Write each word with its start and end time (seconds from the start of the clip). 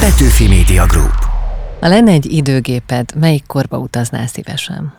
Petőfi 0.00 0.48
Media 0.48 0.86
Group. 0.86 1.14
Ha 1.80 1.88
lenne 1.88 2.12
egy 2.12 2.32
időgéped, 2.32 3.14
melyik 3.16 3.46
korba 3.46 3.78
utaznál 3.78 4.26
szívesen? 4.26 4.94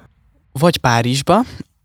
Vagy 0.52 0.78
Párizsba, 0.78 1.42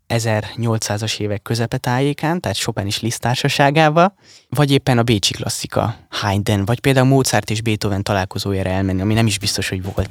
1800-as 0.07 1.19
évek 1.19 1.41
közepetájékán, 1.41 2.41
tehát 2.41 2.57
Chopin 2.57 2.85
is 2.85 3.01
Liszt 3.01 3.21
társaságába, 3.21 4.13
vagy 4.49 4.71
éppen 4.71 4.97
a 4.97 5.03
Bécsi 5.03 5.33
klasszika, 5.33 5.95
Haydn, 6.09 6.65
vagy 6.65 6.79
például 6.79 7.07
Mozart 7.07 7.49
és 7.49 7.61
Beethoven 7.61 8.03
találkozójára 8.03 8.69
elmenni, 8.69 9.01
ami 9.01 9.13
nem 9.13 9.25
is 9.25 9.39
biztos, 9.39 9.69
hogy 9.69 9.83
volt. 9.83 10.09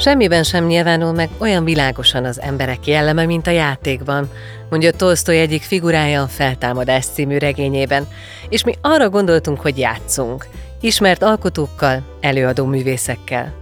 Semmiben 0.00 0.42
sem 0.42 0.66
nyilvánul 0.66 1.12
meg 1.12 1.28
olyan 1.38 1.64
világosan 1.64 2.24
az 2.24 2.40
emberek 2.40 2.86
jelleme, 2.86 3.26
mint 3.26 3.46
a 3.46 3.50
játékban, 3.50 4.30
mondja 4.70 4.92
Tolstoy 4.92 5.38
egyik 5.38 5.62
figurája 5.62 6.22
a 6.22 6.26
Feltámadás 6.26 7.06
című 7.06 7.38
regényében, 7.38 8.06
és 8.48 8.64
mi 8.64 8.74
arra 8.80 9.08
gondoltunk, 9.08 9.60
hogy 9.60 9.78
játszunk, 9.78 10.46
ismert 10.80 11.22
alkotókkal, 11.22 12.02
előadó 12.20 12.64
művészekkel. 12.64 13.54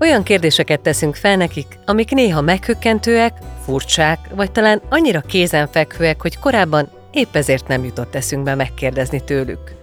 Olyan 0.00 0.22
kérdéseket 0.22 0.80
teszünk 0.80 1.14
fel 1.14 1.36
nekik, 1.36 1.78
amik 1.86 2.10
néha 2.10 2.40
meghökkentőek, 2.40 3.32
furcsák, 3.64 4.18
vagy 4.34 4.52
talán 4.52 4.82
annyira 4.88 5.20
kézenfekvőek, 5.20 6.20
hogy 6.20 6.38
korábban 6.38 6.88
épp 7.12 7.36
ezért 7.36 7.68
nem 7.68 7.84
jutott 7.84 8.14
eszünkbe 8.14 8.54
megkérdezni 8.54 9.24
tőlük. 9.24 9.74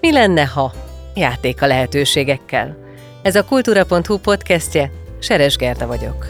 Mi 0.00 0.12
lenne, 0.12 0.44
ha? 0.44 0.72
Játék 1.14 1.62
a 1.62 1.66
lehetőségekkel. 1.66 2.76
Ez 3.22 3.36
a 3.36 3.44
Kultúra.hu 3.44 4.18
podcastje, 4.18 4.90
Seres 5.26 5.56
Gerda 5.56 5.86
vagyok. 5.86 6.26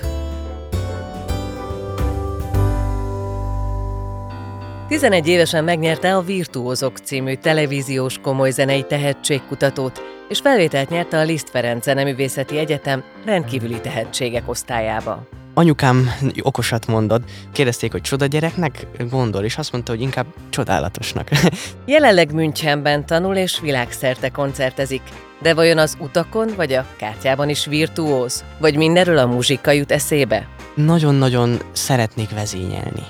11 4.88 5.28
évesen 5.28 5.64
megnyerte 5.64 6.16
a 6.16 6.20
Virtuózok 6.20 6.98
című 6.98 7.34
televíziós 7.34 8.18
komoly 8.18 8.50
zenei 8.50 8.82
tehetségkutatót, 8.82 10.02
és 10.28 10.40
felvételt 10.40 10.88
nyerte 10.88 11.18
a 11.18 11.22
Liszt 11.22 11.50
Ferenc 11.50 11.84
Zeneművészeti 11.84 12.58
Egyetem 12.58 13.04
rendkívüli 13.24 13.80
tehetségek 13.80 14.48
osztályába. 14.48 15.26
Anyukám 15.58 16.10
okosat 16.42 16.86
mondod, 16.86 17.22
kérdezték, 17.52 17.92
hogy 17.92 18.00
csoda 18.00 18.26
gyereknek 18.26 18.86
gondol, 19.10 19.44
és 19.44 19.58
azt 19.58 19.72
mondta, 19.72 19.92
hogy 19.92 20.00
inkább 20.00 20.26
csodálatosnak. 20.50 21.28
Jelenleg 21.86 22.32
Münchenben 22.32 23.06
tanul 23.06 23.36
és 23.36 23.60
világszerte 23.60 24.28
koncertezik. 24.28 25.02
De 25.42 25.54
vajon 25.54 25.78
az 25.78 25.96
utakon 26.00 26.48
vagy 26.56 26.72
a 26.72 26.86
kártyában 26.96 27.48
is 27.48 27.66
virtuóz? 27.66 28.44
Vagy 28.58 28.76
mindenről 28.76 29.18
a 29.18 29.26
muzsika 29.26 29.70
jut 29.70 29.92
eszébe? 29.92 30.48
Nagyon-nagyon 30.74 31.58
szeretnék 31.72 32.30
vezényelni 32.30 33.02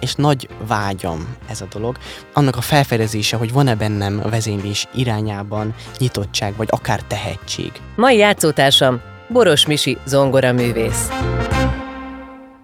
és 0.00 0.14
nagy 0.14 0.48
vágyam 0.66 1.36
ez 1.48 1.60
a 1.60 1.66
dolog, 1.72 1.96
annak 2.32 2.56
a 2.56 2.60
felfedezése, 2.60 3.36
hogy 3.36 3.52
van-e 3.52 3.74
bennem 3.74 4.20
a 4.24 4.28
vezénylés 4.28 4.86
irányában 4.94 5.74
nyitottság, 5.98 6.56
vagy 6.56 6.68
akár 6.70 7.00
tehetség. 7.02 7.72
Mai 7.96 8.16
játszótársam 8.16 9.00
Boros 9.28 9.66
Misi 9.66 9.98
zongoraművész. 10.06 11.08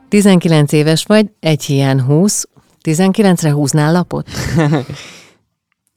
19 0.08 0.72
éves 0.72 1.04
vagy, 1.04 1.30
egy 1.40 1.64
hiány 1.64 2.00
20, 2.00 2.48
19-re 2.82 3.50
húznál 3.50 3.92
lapot? 3.92 4.28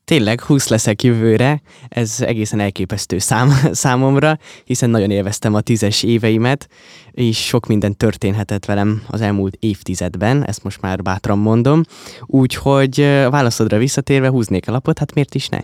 Tényleg 0.06 0.42
20 0.42 0.68
leszek 0.68 1.04
jövőre, 1.04 1.62
ez 1.90 2.16
egészen 2.20 2.60
elképesztő 2.60 3.18
szám 3.18 3.52
számomra, 3.72 4.38
hiszen 4.66 4.90
nagyon 4.90 5.12
élveztem 5.12 5.54
a 5.54 5.62
tízes 5.62 6.04
éveimet, 6.04 6.68
és 7.12 7.46
sok 7.46 7.68
minden 7.68 7.98
történhetett 7.98 8.66
velem 8.66 9.04
az 9.08 9.22
elmúlt 9.22 9.58
évtizedben, 9.60 10.46
ezt 10.46 10.64
most 10.64 10.82
már 10.82 11.02
bátran 11.02 11.38
mondom, 11.38 11.84
úgyhogy 12.26 13.00
válaszodra 13.30 13.78
visszatérve 13.78 14.28
húznék 14.28 14.68
a 14.68 14.72
lapot, 14.72 15.00
hát 15.00 15.14
miért 15.14 15.36
is 15.36 15.48
ne? 15.48 15.60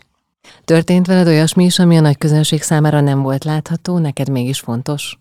Történt 0.66 1.07
veled 1.07 1.28
olyasmi 1.28 1.63
is, 1.63 1.80
ami 1.80 1.97
a 1.97 2.02
nagy 2.02 2.17
közönség 2.17 2.61
számára 2.61 3.02
nem 3.02 3.22
volt 3.22 3.44
látható, 3.44 3.97
neked 3.97 4.30
mégis 4.30 4.59
fontos? 4.59 5.18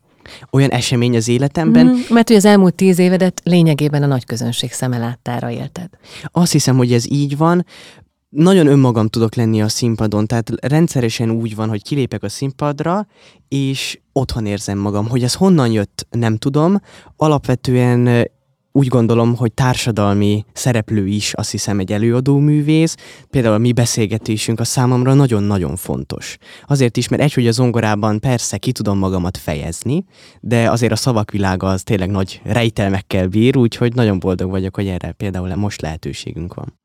Olyan 0.51 0.71
esemény 0.71 1.17
az 1.17 1.29
életemben? 1.29 1.87
Mm, 1.87 1.99
mert 2.09 2.29
hogy 2.29 2.37
az 2.37 2.45
elmúlt 2.45 2.75
tíz 2.75 2.99
évedet 2.99 3.41
lényegében 3.45 4.03
a 4.03 4.07
nagy 4.07 4.25
közönség 4.25 4.73
szeme 4.73 4.99
láttára 4.99 5.51
élted. 5.51 5.89
Azt 6.25 6.53
hiszem, 6.53 6.77
hogy 6.77 6.93
ez 6.93 7.11
így 7.11 7.37
van 7.37 7.65
nagyon 8.33 8.67
önmagam 8.67 9.09
tudok 9.09 9.35
lenni 9.35 9.63
a 9.63 9.69
színpadon, 9.69 10.27
tehát 10.27 10.51
rendszeresen 10.61 11.31
úgy 11.31 11.55
van, 11.55 11.69
hogy 11.69 11.83
kilépek 11.83 12.23
a 12.23 12.29
színpadra, 12.29 13.07
és 13.49 14.01
otthon 14.13 14.47
érzem 14.47 14.79
magam. 14.79 15.09
Hogy 15.09 15.23
ez 15.23 15.35
honnan 15.35 15.71
jött, 15.71 16.07
nem 16.11 16.37
tudom. 16.37 16.81
Alapvetően 17.17 18.31
úgy 18.73 18.87
gondolom, 18.87 19.37
hogy 19.37 19.53
társadalmi 19.53 20.45
szereplő 20.53 21.07
is 21.07 21.33
azt 21.35 21.51
hiszem 21.51 21.79
egy 21.79 21.93
előadó 21.93 22.39
művész. 22.39 22.97
Például 23.31 23.55
a 23.55 23.59
mi 23.59 23.73
beszélgetésünk 23.73 24.61
a 24.61 24.65
számomra 24.65 25.15
nagyon-nagyon 25.15 25.77
fontos. 25.77 26.37
Azért 26.67 26.97
is, 26.97 27.09
mert 27.09 27.23
egy, 27.23 27.33
hogy 27.33 27.47
a 27.47 27.53
zongorában 27.53 28.21
persze 28.21 28.59
ki 28.59 28.73
tudom 28.73 28.99
magamat 28.99 29.37
fejezni, 29.37 30.05
de 30.41 30.71
azért 30.71 30.93
a 30.93 30.97
szavak 30.97 31.31
világa 31.31 31.69
az 31.69 31.83
tényleg 31.83 32.11
nagy 32.11 32.41
rejtelmekkel 32.45 33.29
bír, 33.29 33.57
úgyhogy 33.57 33.95
nagyon 33.95 34.19
boldog 34.19 34.51
vagyok, 34.51 34.75
hogy 34.75 34.87
erre 34.87 35.13
például 35.13 35.55
most 35.55 35.81
lehetőségünk 35.81 36.55
van. 36.55 36.82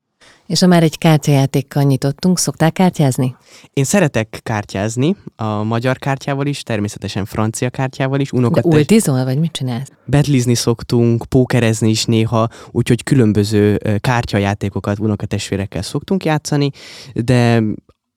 És 0.47 0.59
ha 0.59 0.67
már 0.67 0.83
egy 0.83 0.97
kártyajátékkal 0.97 1.83
nyitottunk, 1.83 2.39
szoktál 2.39 2.71
kártyázni? 2.71 3.35
Én 3.73 3.83
szeretek 3.83 4.39
kártyázni, 4.43 5.15
a 5.35 5.63
magyar 5.63 5.97
kártyával 5.97 6.45
is, 6.45 6.63
természetesen 6.63 7.25
francia 7.25 7.69
kártyával 7.69 8.19
is. 8.19 8.31
Unokat 8.31 8.63
De 8.63 8.75
ultizol, 8.75 9.23
vagy 9.23 9.39
mit 9.39 9.51
csinálsz? 9.51 9.91
Betlizni 10.05 10.55
szoktunk, 10.55 11.25
pókerezni 11.25 11.89
is 11.89 12.05
néha, 12.05 12.47
úgyhogy 12.71 13.03
különböző 13.03 13.79
kártyajátékokat 13.99 14.99
unokatestvérekkel 14.99 15.81
szoktunk 15.81 16.25
játszani, 16.25 16.71
de 17.13 17.63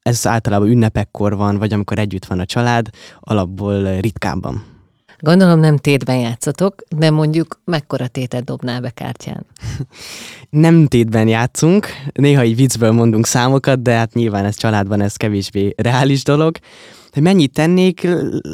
ez 0.02 0.26
általában 0.26 0.68
ünnepekkor 0.68 1.36
van, 1.36 1.58
vagy 1.58 1.72
amikor 1.72 1.98
együtt 1.98 2.24
van 2.24 2.38
a 2.38 2.44
család, 2.44 2.88
alapból 3.20 4.00
ritkábban. 4.00 4.69
Gondolom 5.20 5.60
nem 5.60 5.76
tétben 5.76 6.16
játszotok, 6.16 6.74
de 6.96 7.10
mondjuk 7.10 7.60
mekkora 7.64 8.06
tétet 8.06 8.44
dobnál 8.44 8.80
be 8.80 8.90
kártyán? 8.90 9.46
nem 10.50 10.86
tétben 10.86 11.28
játszunk, 11.28 11.86
néha 12.12 12.44
így 12.44 12.56
viccből 12.56 12.92
mondunk 12.92 13.26
számokat, 13.26 13.82
de 13.82 13.92
hát 13.92 14.14
nyilván 14.14 14.44
ez 14.44 14.56
családban 14.56 15.00
ez 15.00 15.16
kevésbé 15.16 15.74
reális 15.76 16.22
dolog 16.22 16.56
hogy 17.12 17.22
mennyit 17.22 17.52
tennék, 17.52 18.08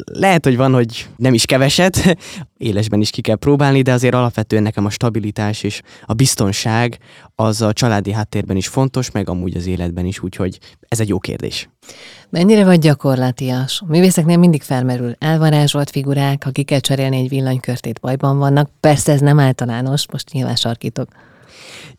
lehet, 0.05 0.45
hogy 0.45 0.57
van, 0.57 0.73
hogy 0.73 1.07
nem 1.15 1.33
is 1.33 1.45
keveset, 1.45 2.17
élesben 2.57 3.01
is 3.01 3.09
ki 3.09 3.21
kell 3.21 3.35
próbálni, 3.35 3.81
de 3.81 3.91
azért 3.91 4.13
alapvetően 4.13 4.63
nekem 4.63 4.85
a 4.85 4.89
stabilitás 4.89 5.63
és 5.63 5.81
a 6.05 6.13
biztonság 6.13 6.97
az 7.35 7.61
a 7.61 7.73
családi 7.73 8.11
háttérben 8.11 8.57
is 8.57 8.67
fontos, 8.67 9.11
meg 9.11 9.29
amúgy 9.29 9.55
az 9.57 9.67
életben 9.67 10.05
is, 10.05 10.23
úgyhogy 10.23 10.59
ez 10.87 10.99
egy 10.99 11.07
jó 11.07 11.19
kérdés. 11.19 11.69
Mennyire 12.29 12.63
vagy 12.63 12.79
gyakorlatias? 12.79 13.81
A 13.81 13.91
művészeknél 13.91 14.37
mindig 14.37 14.61
felmerül 14.61 15.15
elvarázsolt 15.19 15.89
figurák, 15.89 16.43
ha 16.43 16.51
ki 16.51 16.63
kell 16.63 16.79
cserélni 16.79 17.17
egy 17.17 17.29
villanykörtét, 17.29 17.99
bajban 17.99 18.37
vannak. 18.37 18.69
Persze 18.79 19.11
ez 19.11 19.21
nem 19.21 19.39
általános, 19.39 20.05
most 20.11 20.31
nyilván 20.31 20.55
sarkítok. 20.55 21.09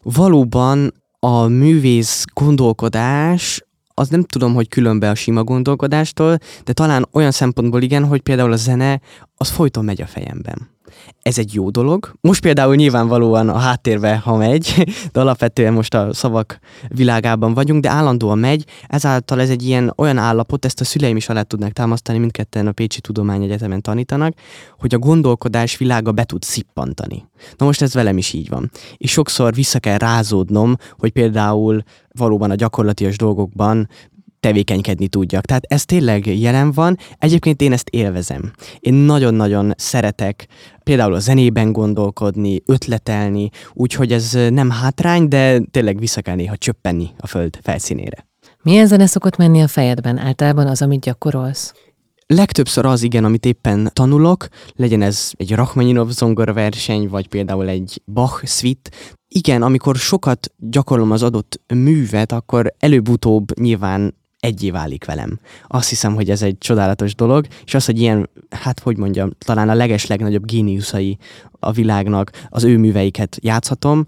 Valóban 0.03 0.93
a 1.21 1.47
művész 1.47 2.25
gondolkodás 2.33 3.63
az 3.99 4.09
nem 4.09 4.23
tudom, 4.23 4.55
hogy 4.55 4.69
különbe 4.69 5.11
a 5.11 5.15
sima 5.15 5.45
gondolkodástól, 5.45 6.39
de 6.65 6.73
talán 6.73 7.09
olyan 7.13 7.31
szempontból 7.31 7.83
igen, 7.83 8.05
hogy 8.05 8.21
például 8.21 8.53
a 8.53 8.57
zene 8.57 9.01
az 9.37 9.49
folyton 9.49 9.85
megy 9.85 10.03
a 10.03 10.07
fejemben. 10.07 10.78
Ez 11.23 11.39
egy 11.39 11.55
jó 11.55 11.71
dolog. 11.71 12.13
Most 12.21 12.41
például 12.41 12.75
nyilvánvalóan 12.75 13.49
a 13.49 13.59
háttérbe, 13.59 14.17
ha 14.17 14.37
megy, 14.37 14.85
de 15.13 15.21
alapvetően 15.21 15.73
most 15.73 15.95
a 15.95 16.15
szavak 16.15 16.59
világában 16.89 17.55
vagyunk, 17.55 17.83
de 17.83 17.91
állandóan 17.91 18.39
megy, 18.39 18.65
ezáltal 18.87 19.41
ez 19.41 19.51
egy 19.51 19.63
ilyen 19.67 19.93
olyan 19.97 20.19
állapot, 20.19 20.65
ezt 20.65 20.81
a 20.81 20.85
szüleim 20.85 21.17
is 21.17 21.29
alá 21.29 21.43
tudnak 21.43 21.73
támasztani, 21.73 22.19
mindketten 22.19 22.67
a 22.67 22.73
Pécsi 22.73 23.01
Tudományegyetemen 23.01 23.83
tanítanak, 23.83 24.35
hogy 24.79 24.95
a 24.95 24.99
gondolkodás 24.99 25.77
világa 25.77 26.13
be 26.13 26.25
tud 26.25 26.43
szippantani. 26.43 27.29
Na 27.57 27.67
most 27.67 27.83
ez 27.83 27.95
velem 27.95 28.19
is 28.19 28.33
így 28.33 28.49
van. 28.49 28.71
És 28.97 29.11
sokszor 29.11 29.55
vissza 29.55 29.79
kell 29.79 29.99
rázódnom, 29.99 30.77
hogy 30.99 31.13
például 31.13 31.83
valóban 32.13 32.51
a 32.51 32.55
gyakorlatias 32.55 33.17
dolgokban 33.17 33.89
tevékenykedni 34.49 35.09
tudjak. 35.09 35.45
Tehát 35.45 35.65
ez 35.69 35.85
tényleg 35.85 36.27
jelen 36.41 36.73
van. 36.73 36.97
Egyébként 37.19 37.61
én 37.61 37.73
ezt 37.73 37.89
élvezem. 37.89 38.53
Én 38.79 38.95
nagyon-nagyon 38.95 39.73
szeretek 39.77 40.47
például 40.83 41.15
a 41.15 41.19
zenében 41.19 41.73
gondolkodni, 41.73 42.63
ötletelni, 42.67 43.51
úgyhogy 43.73 44.13
ez 44.13 44.39
nem 44.51 44.71
hátrány, 44.71 45.29
de 45.29 45.61
tényleg 45.71 45.99
vissza 45.99 46.21
kell 46.21 46.35
néha 46.35 46.57
csöppenni 46.57 47.11
a 47.19 47.27
föld 47.27 47.59
felszínére. 47.63 48.27
Milyen 48.63 48.87
zene 48.87 49.07
szokott 49.07 49.37
menni 49.37 49.61
a 49.61 49.69
fejedben? 49.69 50.19
Általában 50.19 50.67
az, 50.67 50.83
amit 50.83 51.01
gyakorolsz? 51.01 51.73
Legtöbbször 52.27 52.87
az 52.87 53.03
igen, 53.03 53.25
amit 53.25 53.45
éppen 53.45 53.91
tanulok, 53.93 54.49
legyen 54.77 55.03
ez 55.03 55.31
egy 55.37 55.55
Rachmaninov 55.55 56.11
zongora 56.11 56.53
verseny, 56.53 57.09
vagy 57.09 57.29
például 57.29 57.69
egy 57.69 58.03
Bach 58.05 58.47
suite. 58.47 58.91
Igen, 59.29 59.63
amikor 59.63 59.97
sokat 59.97 60.53
gyakorlom 60.57 61.11
az 61.11 61.23
adott 61.23 61.61
művet, 61.75 62.33
akkor 62.33 62.75
előbb-utóbb 62.79 63.61
nyilván 63.61 64.15
egyé 64.41 64.71
válik 64.71 65.05
velem. 65.05 65.39
Azt 65.67 65.89
hiszem, 65.89 66.15
hogy 66.15 66.31
ez 66.31 66.43
egy 66.43 66.59
csodálatos 66.59 67.15
dolog, 67.15 67.47
és 67.65 67.75
az, 67.75 67.85
hogy 67.85 68.01
ilyen, 68.01 68.31
hát 68.51 68.81
hogy 68.81 68.97
mondjam, 68.97 69.31
talán 69.39 69.69
a 69.69 69.75
leges 69.75 70.07
legnagyobb 70.07 70.47
géniuszai 70.47 71.19
a 71.59 71.73
világnak, 71.73 72.31
az 72.49 72.65
ő 72.65 72.79
műveiket 72.79 73.39
játszhatom, 73.41 74.07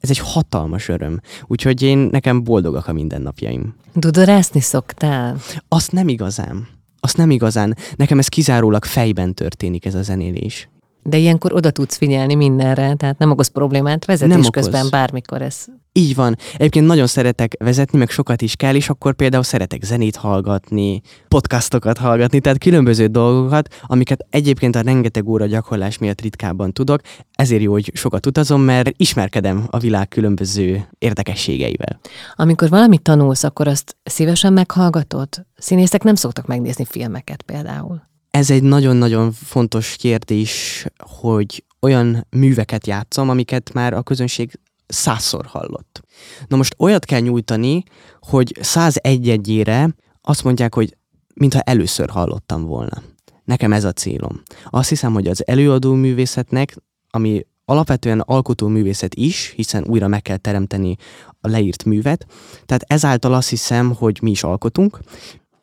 ez 0.00 0.10
egy 0.10 0.18
hatalmas 0.18 0.88
öröm. 0.88 1.20
Úgyhogy 1.46 1.82
én 1.82 1.98
nekem 1.98 2.44
boldogak 2.44 2.88
a 2.88 2.92
mindennapjaim. 2.92 3.74
Dudorászni 3.94 4.60
szoktál? 4.60 5.36
Azt 5.68 5.92
nem 5.92 6.08
igazán. 6.08 6.68
Azt 7.00 7.16
nem 7.16 7.30
igazán. 7.30 7.76
Nekem 7.96 8.18
ez 8.18 8.28
kizárólag 8.28 8.84
fejben 8.84 9.34
történik 9.34 9.84
ez 9.84 9.94
a 9.94 10.02
zenélés. 10.02 10.68
De 11.08 11.16
ilyenkor 11.16 11.52
oda 11.52 11.70
tudsz 11.70 11.96
figyelni 11.96 12.34
mindenre, 12.34 12.94
tehát 12.94 13.18
nem 13.18 13.30
okoz 13.30 13.48
problémát 13.48 14.04
vezetés 14.04 14.34
Nem 14.34 14.44
okoz. 14.44 14.62
közben 14.62 14.86
bármikor 14.90 15.42
ez. 15.42 15.64
Így 15.92 16.14
van. 16.14 16.36
Egyébként 16.56 16.86
nagyon 16.86 17.06
szeretek 17.06 17.52
vezetni, 17.58 17.98
meg 17.98 18.10
sokat 18.10 18.42
is 18.42 18.56
kell, 18.56 18.74
és 18.74 18.88
akkor 18.88 19.14
például 19.14 19.42
szeretek 19.42 19.82
zenét 19.82 20.16
hallgatni, 20.16 21.00
podcastokat 21.28 21.98
hallgatni, 21.98 22.40
tehát 22.40 22.58
különböző 22.58 23.06
dolgokat, 23.06 23.74
amiket 23.82 24.26
egyébként 24.30 24.76
a 24.76 24.80
rengeteg 24.80 25.28
óra 25.28 25.46
gyakorlás 25.46 25.98
miatt 25.98 26.20
ritkábban 26.20 26.72
tudok. 26.72 27.00
Ezért 27.32 27.62
jó, 27.62 27.72
hogy 27.72 27.90
sokat 27.94 28.26
utazom, 28.26 28.60
mert 28.60 28.92
ismerkedem 28.96 29.66
a 29.70 29.78
világ 29.78 30.08
különböző 30.08 30.88
érdekességeivel. 30.98 32.00
Amikor 32.34 32.68
valamit 32.68 33.02
tanulsz, 33.02 33.44
akkor 33.44 33.68
azt 33.68 33.96
szívesen 34.04 34.52
meghallgatod? 34.52 35.28
Színészek 35.56 36.02
nem 36.02 36.14
szoktak 36.14 36.46
megnézni 36.46 36.84
filmeket 36.84 37.42
például. 37.42 38.02
Ez 38.36 38.50
egy 38.50 38.62
nagyon-nagyon 38.62 39.32
fontos 39.32 39.96
kérdés, 39.96 40.84
hogy 40.98 41.64
olyan 41.80 42.26
műveket 42.30 42.86
játszom, 42.86 43.28
amiket 43.28 43.72
már 43.72 43.92
a 43.92 44.02
közönség 44.02 44.60
százszor 44.86 45.46
hallott. 45.46 46.02
Na 46.46 46.56
most 46.56 46.74
olyat 46.78 47.04
kell 47.04 47.20
nyújtani, 47.20 47.82
hogy 48.20 48.58
101 48.60 49.28
egyére 49.28 49.94
azt 50.20 50.44
mondják, 50.44 50.74
hogy 50.74 50.96
mintha 51.34 51.60
először 51.60 52.08
hallottam 52.10 52.64
volna. 52.64 53.02
Nekem 53.44 53.72
ez 53.72 53.84
a 53.84 53.92
célom. 53.92 54.42
Azt 54.70 54.88
hiszem, 54.88 55.12
hogy 55.12 55.26
az 55.26 55.46
előadó 55.46 55.94
művészetnek, 55.94 56.76
ami 57.10 57.46
alapvetően 57.64 58.20
alkotó 58.20 58.68
művészet 58.68 59.14
is, 59.14 59.52
hiszen 59.54 59.84
újra 59.84 60.08
meg 60.08 60.22
kell 60.22 60.36
teremteni 60.36 60.96
a 61.40 61.48
leírt 61.48 61.84
művet, 61.84 62.26
tehát 62.66 62.84
ezáltal 62.86 63.34
azt 63.34 63.48
hiszem, 63.48 63.94
hogy 63.94 64.18
mi 64.22 64.30
is 64.30 64.42
alkotunk, 64.42 64.98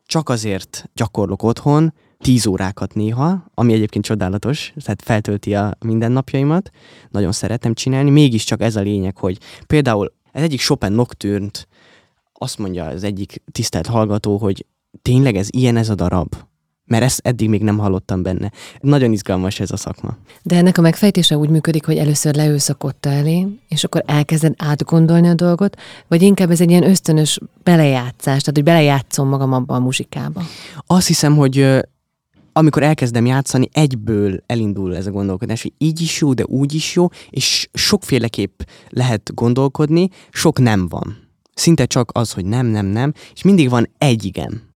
csak 0.06 0.30
azért 0.30 0.90
gyakorlok 0.94 1.44
otthon, 1.44 1.94
tíz 2.24 2.48
órákat 2.48 2.94
néha, 2.94 3.44
ami 3.54 3.74
egyébként 3.74 4.06
csodálatos, 4.06 4.74
tehát 4.84 5.02
feltölti 5.02 5.56
a 5.56 5.78
mindennapjaimat, 5.80 6.70
nagyon 7.10 7.32
szeretem 7.32 7.74
csinálni, 7.74 8.10
mégiscsak 8.10 8.62
ez 8.62 8.76
a 8.76 8.82
lényeg, 8.82 9.18
hogy 9.18 9.38
például 9.68 10.14
ez 10.32 10.44
egyik 10.44 10.60
Chopin 10.60 10.92
nocturne 10.92 11.50
azt 12.34 12.58
mondja 12.58 12.86
az 12.86 13.04
egyik 13.04 13.42
tisztelt 13.52 13.88
hallgató, 13.88 14.38
hogy 14.38 14.66
tényleg 15.02 15.36
ez 15.36 15.48
ilyen 15.52 15.78
ez 15.78 15.90
a 15.90 15.96
darab? 15.96 16.36
Mert 16.86 17.04
ezt 17.04 17.20
eddig 17.24 17.50
még 17.50 17.62
nem 17.62 17.78
hallottam 17.78 18.24
benne. 18.24 18.52
Nagyon 18.80 19.12
izgalmas 19.12 19.60
ez 19.60 19.72
a 19.72 19.78
szakma. 19.78 20.18
De 20.44 20.56
ennek 20.56 20.78
a 20.78 20.82
megfejtése 20.82 21.38
úgy 21.38 21.50
működik, 21.50 21.86
hogy 21.86 21.98
először 21.98 22.36
leülsz 22.36 22.70
a 22.70 22.74
kotta 22.74 23.10
elé, 23.10 23.48
és 23.68 23.84
akkor 23.84 24.04
elkezded 24.06 24.54
átgondolni 24.58 25.28
a 25.28 25.34
dolgot, 25.34 25.78
vagy 26.08 26.22
inkább 26.22 26.52
ez 26.52 26.62
egy 26.62 26.70
ilyen 26.70 26.90
ösztönös 26.90 27.40
belejátszás, 27.64 28.40
tehát 28.42 28.52
hogy 28.54 28.64
belejátszom 28.64 29.28
magam 29.28 29.54
abba 29.54 29.76
a 29.76 29.80
muzsikába. 29.80 30.42
Azt 30.88 31.08
hiszem, 31.08 31.36
hogy 31.36 31.84
amikor 32.54 32.84
elkezdem 32.84 33.26
játszani, 33.26 33.70
egyből 33.72 34.44
elindul 34.46 34.96
ez 34.96 35.08
a 35.08 35.12
gondolkodás, 35.12 35.62
hogy 35.62 35.74
így 35.78 36.02
is 36.02 36.22
jó, 36.22 36.34
de 36.34 36.46
úgy 36.46 36.74
is 36.74 36.96
jó, 36.96 37.08
és 37.30 37.70
sokféleképp 37.74 38.60
lehet 38.90 39.32
gondolkodni, 39.34 40.10
sok 40.32 40.60
nem 40.60 40.88
van. 40.88 41.18
Szinte 41.54 41.86
csak 41.86 42.10
az, 42.14 42.32
hogy 42.32 42.46
nem, 42.46 42.66
nem, 42.66 42.86
nem, 42.86 43.14
és 43.34 43.42
mindig 43.42 43.70
van 43.70 43.90
egy 43.98 44.26
igen. 44.26 44.72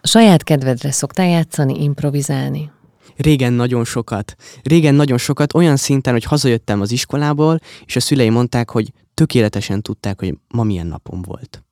A 0.00 0.06
saját 0.06 0.42
kedvedre 0.42 0.90
szoktál 0.90 1.28
játszani, 1.28 1.82
improvizálni? 1.82 2.70
Régen 3.16 3.52
nagyon 3.52 3.84
sokat. 3.84 4.34
Régen 4.62 4.94
nagyon 4.94 5.18
sokat, 5.18 5.54
olyan 5.54 5.76
szinten, 5.76 6.12
hogy 6.12 6.24
hazajöttem 6.24 6.80
az 6.80 6.90
iskolából, 6.90 7.58
és 7.84 7.96
a 7.96 8.00
szüleim 8.00 8.32
mondták, 8.32 8.70
hogy 8.70 8.92
tökéletesen 9.14 9.82
tudták, 9.82 10.20
hogy 10.20 10.38
ma 10.48 10.62
milyen 10.62 10.86
napom 10.86 11.22
volt. 11.22 11.62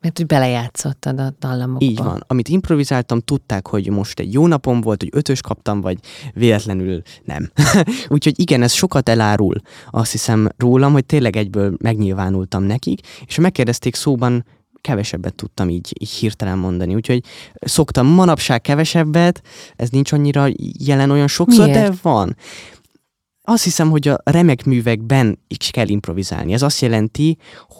Mert 0.00 0.16
hogy 0.16 0.26
belejátszottad 0.26 1.20
a 1.20 1.32
dallamokba. 1.38 1.84
Így 1.84 1.98
van. 1.98 2.24
Amit 2.26 2.48
improvizáltam, 2.48 3.20
tudták, 3.20 3.66
hogy 3.66 3.90
most 3.90 4.20
egy 4.20 4.32
jó 4.32 4.46
napom 4.46 4.80
volt, 4.80 5.00
hogy 5.00 5.10
ötös 5.12 5.40
kaptam, 5.40 5.80
vagy 5.80 5.98
véletlenül 6.34 7.02
nem. 7.24 7.50
Úgyhogy 8.08 8.40
igen, 8.40 8.62
ez 8.62 8.72
sokat 8.72 9.08
elárul. 9.08 9.56
Azt 9.90 10.12
hiszem 10.12 10.48
rólam, 10.56 10.92
hogy 10.92 11.06
tényleg 11.06 11.36
egyből 11.36 11.74
megnyilvánultam 11.82 12.62
nekik, 12.62 13.00
és 13.26 13.36
ha 13.36 13.42
megkérdezték 13.42 13.94
szóban, 13.94 14.44
kevesebbet 14.80 15.34
tudtam 15.34 15.68
így, 15.68 15.96
így 16.00 16.10
hirtelen 16.10 16.58
mondani. 16.58 16.94
Úgyhogy 16.94 17.24
szoktam 17.54 18.06
manapság 18.06 18.60
kevesebbet, 18.60 19.42
ez 19.76 19.88
nincs 19.88 20.12
annyira 20.12 20.46
jelen 20.78 21.10
olyan 21.10 21.28
sokszor, 21.28 21.66
Miért? 21.66 21.90
de 21.90 21.96
van. 22.02 22.36
Azt 23.42 23.64
hiszem, 23.64 23.90
hogy 23.90 24.08
a 24.08 24.20
remek 24.24 24.64
művekben 24.64 25.38
is 25.48 25.70
kell 25.70 25.88
improvizálni. 25.88 26.52
Ez 26.52 26.62
azt 26.62 26.80
jelenti, 26.80 27.36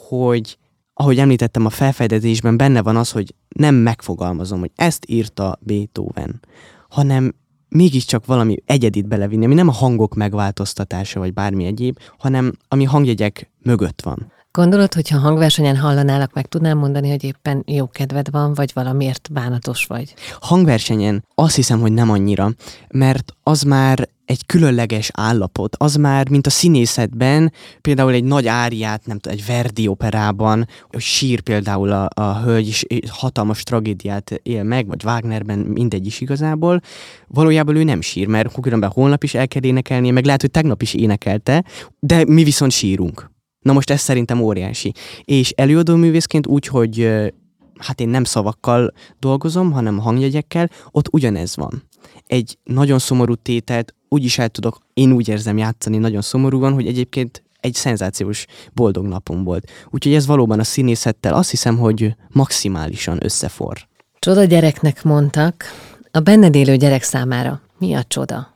hogy 0.09 0.59
ahogy 1.01 1.19
említettem 1.19 1.67
a 1.67 1.71
felfedezésben, 1.71 2.57
benne 2.57 2.83
van 2.83 2.97
az, 2.97 3.11
hogy 3.11 3.35
nem 3.49 3.75
megfogalmazom, 3.75 4.61
hogy 4.61 4.71
ezt 4.75 5.05
írta 5.09 5.59
Beethoven, 5.61 6.41
hanem 6.89 7.35
mégiscsak 7.69 8.27
valami 8.27 8.57
egyedit 8.67 9.09
belevinni, 9.09 9.45
ami 9.45 9.55
nem 9.55 9.69
a 9.69 9.73
hangok 9.73 10.15
megváltoztatása, 10.15 11.21
vagy 11.21 11.33
bármi 11.33 11.65
egyéb, 11.65 11.99
hanem 12.19 12.53
ami 12.69 12.85
hangjegyek 12.85 13.51
mögött 13.63 14.01
van. 14.03 14.33
Gondolod, 14.53 14.95
hogyha 14.95 15.19
hangversenyen 15.19 15.77
hallanálak, 15.77 16.33
meg 16.33 16.47
tudnám 16.47 16.79
mondani, 16.79 17.11
hogy 17.11 17.25
éppen 17.25 17.63
jó 17.67 17.89
kedved 17.89 18.31
van, 18.31 18.55
vagy 18.55 18.71
valamiért 18.75 19.29
bánatos 19.33 19.85
vagy? 19.87 20.15
Hangversenyen 20.41 21.25
azt 21.35 21.55
hiszem, 21.55 21.81
hogy 21.81 21.93
nem 21.93 22.11
annyira, 22.11 22.51
mert 22.89 23.35
az 23.43 23.63
már 23.63 24.09
egy 24.25 24.47
különleges 24.47 25.11
állapot, 25.13 25.77
az 25.79 25.95
már, 25.95 26.29
mint 26.29 26.47
a 26.47 26.51
színészetben, 26.51 27.53
például 27.81 28.13
egy 28.13 28.25
nagy 28.25 28.47
áriát, 28.47 29.07
nem 29.07 29.19
tudom, 29.19 29.39
egy 29.39 29.47
Verdi 29.47 29.87
operában, 29.87 30.67
sír 30.97 31.41
például 31.41 31.91
a, 31.91 32.09
a 32.15 32.41
hölgy, 32.41 32.67
és 32.67 32.85
hatalmas 33.09 33.63
tragédiát 33.63 34.41
él 34.43 34.63
meg, 34.63 34.87
vagy 34.87 35.05
Wagnerben 35.05 35.59
mindegy 35.59 36.07
is 36.07 36.21
igazából, 36.21 36.81
valójában 37.27 37.77
ő 37.77 37.85
nem 37.85 38.01
sír, 38.01 38.27
mert 38.27 38.61
különben 38.61 38.91
holnap 38.91 39.25
is 39.25 39.35
el 39.35 39.49
kell 39.49 39.63
énekelnie, 39.63 40.13
meg 40.13 40.25
lehet, 40.25 40.41
hogy 40.41 40.51
tegnap 40.51 40.83
is 40.83 40.95
énekelte, 40.95 41.65
de 42.01 42.25
mi 42.27 42.45
viszont 42.45 42.73
sírunk. 42.73 43.31
Na 43.61 43.73
most 43.73 43.91
ez 43.91 44.01
szerintem 44.01 44.41
óriási. 44.41 44.93
És 45.25 45.51
előadó 45.51 45.97
művészként 45.97 46.47
úgy, 46.47 46.67
hogy 46.67 47.09
hát 47.79 48.01
én 48.01 48.09
nem 48.09 48.25
szavakkal 48.25 48.93
dolgozom, 49.19 49.73
hanem 49.73 49.99
hangjegyekkel, 49.99 50.71
ott 50.91 51.09
ugyanez 51.13 51.57
van. 51.57 51.83
Egy 52.27 52.59
nagyon 52.65 52.99
szomorú 52.99 53.35
tételt 53.35 53.95
úgy 54.09 54.25
is 54.25 54.39
el 54.39 54.49
tudok, 54.49 54.79
én 54.95 55.13
úgy 55.13 55.29
érzem 55.29 55.59
játszani 55.59 55.97
nagyon 55.99 56.23
szomorúan, 56.23 56.73
hogy 56.73 56.87
egyébként 56.87 57.43
egy 57.61 57.75
szenzációs 57.75 58.45
boldog 58.73 59.07
napom 59.07 59.45
volt. 59.45 59.71
Úgyhogy 59.91 60.15
ez 60.15 60.27
valóban 60.27 60.59
a 60.59 60.65
színészettel 60.65 61.35
azt 61.35 61.51
hiszem, 61.51 61.79
hogy 61.79 62.15
maximálisan 62.29 63.25
összefor. 63.25 63.89
Csoda 64.19 64.45
gyereknek 64.45 65.03
mondtak. 65.03 65.65
A 66.11 66.21
benned 66.21 66.55
élő 66.55 66.77
gyerek 66.77 67.03
számára 67.03 67.61
mi 67.79 67.95
a 67.95 68.03
csoda? 68.03 68.55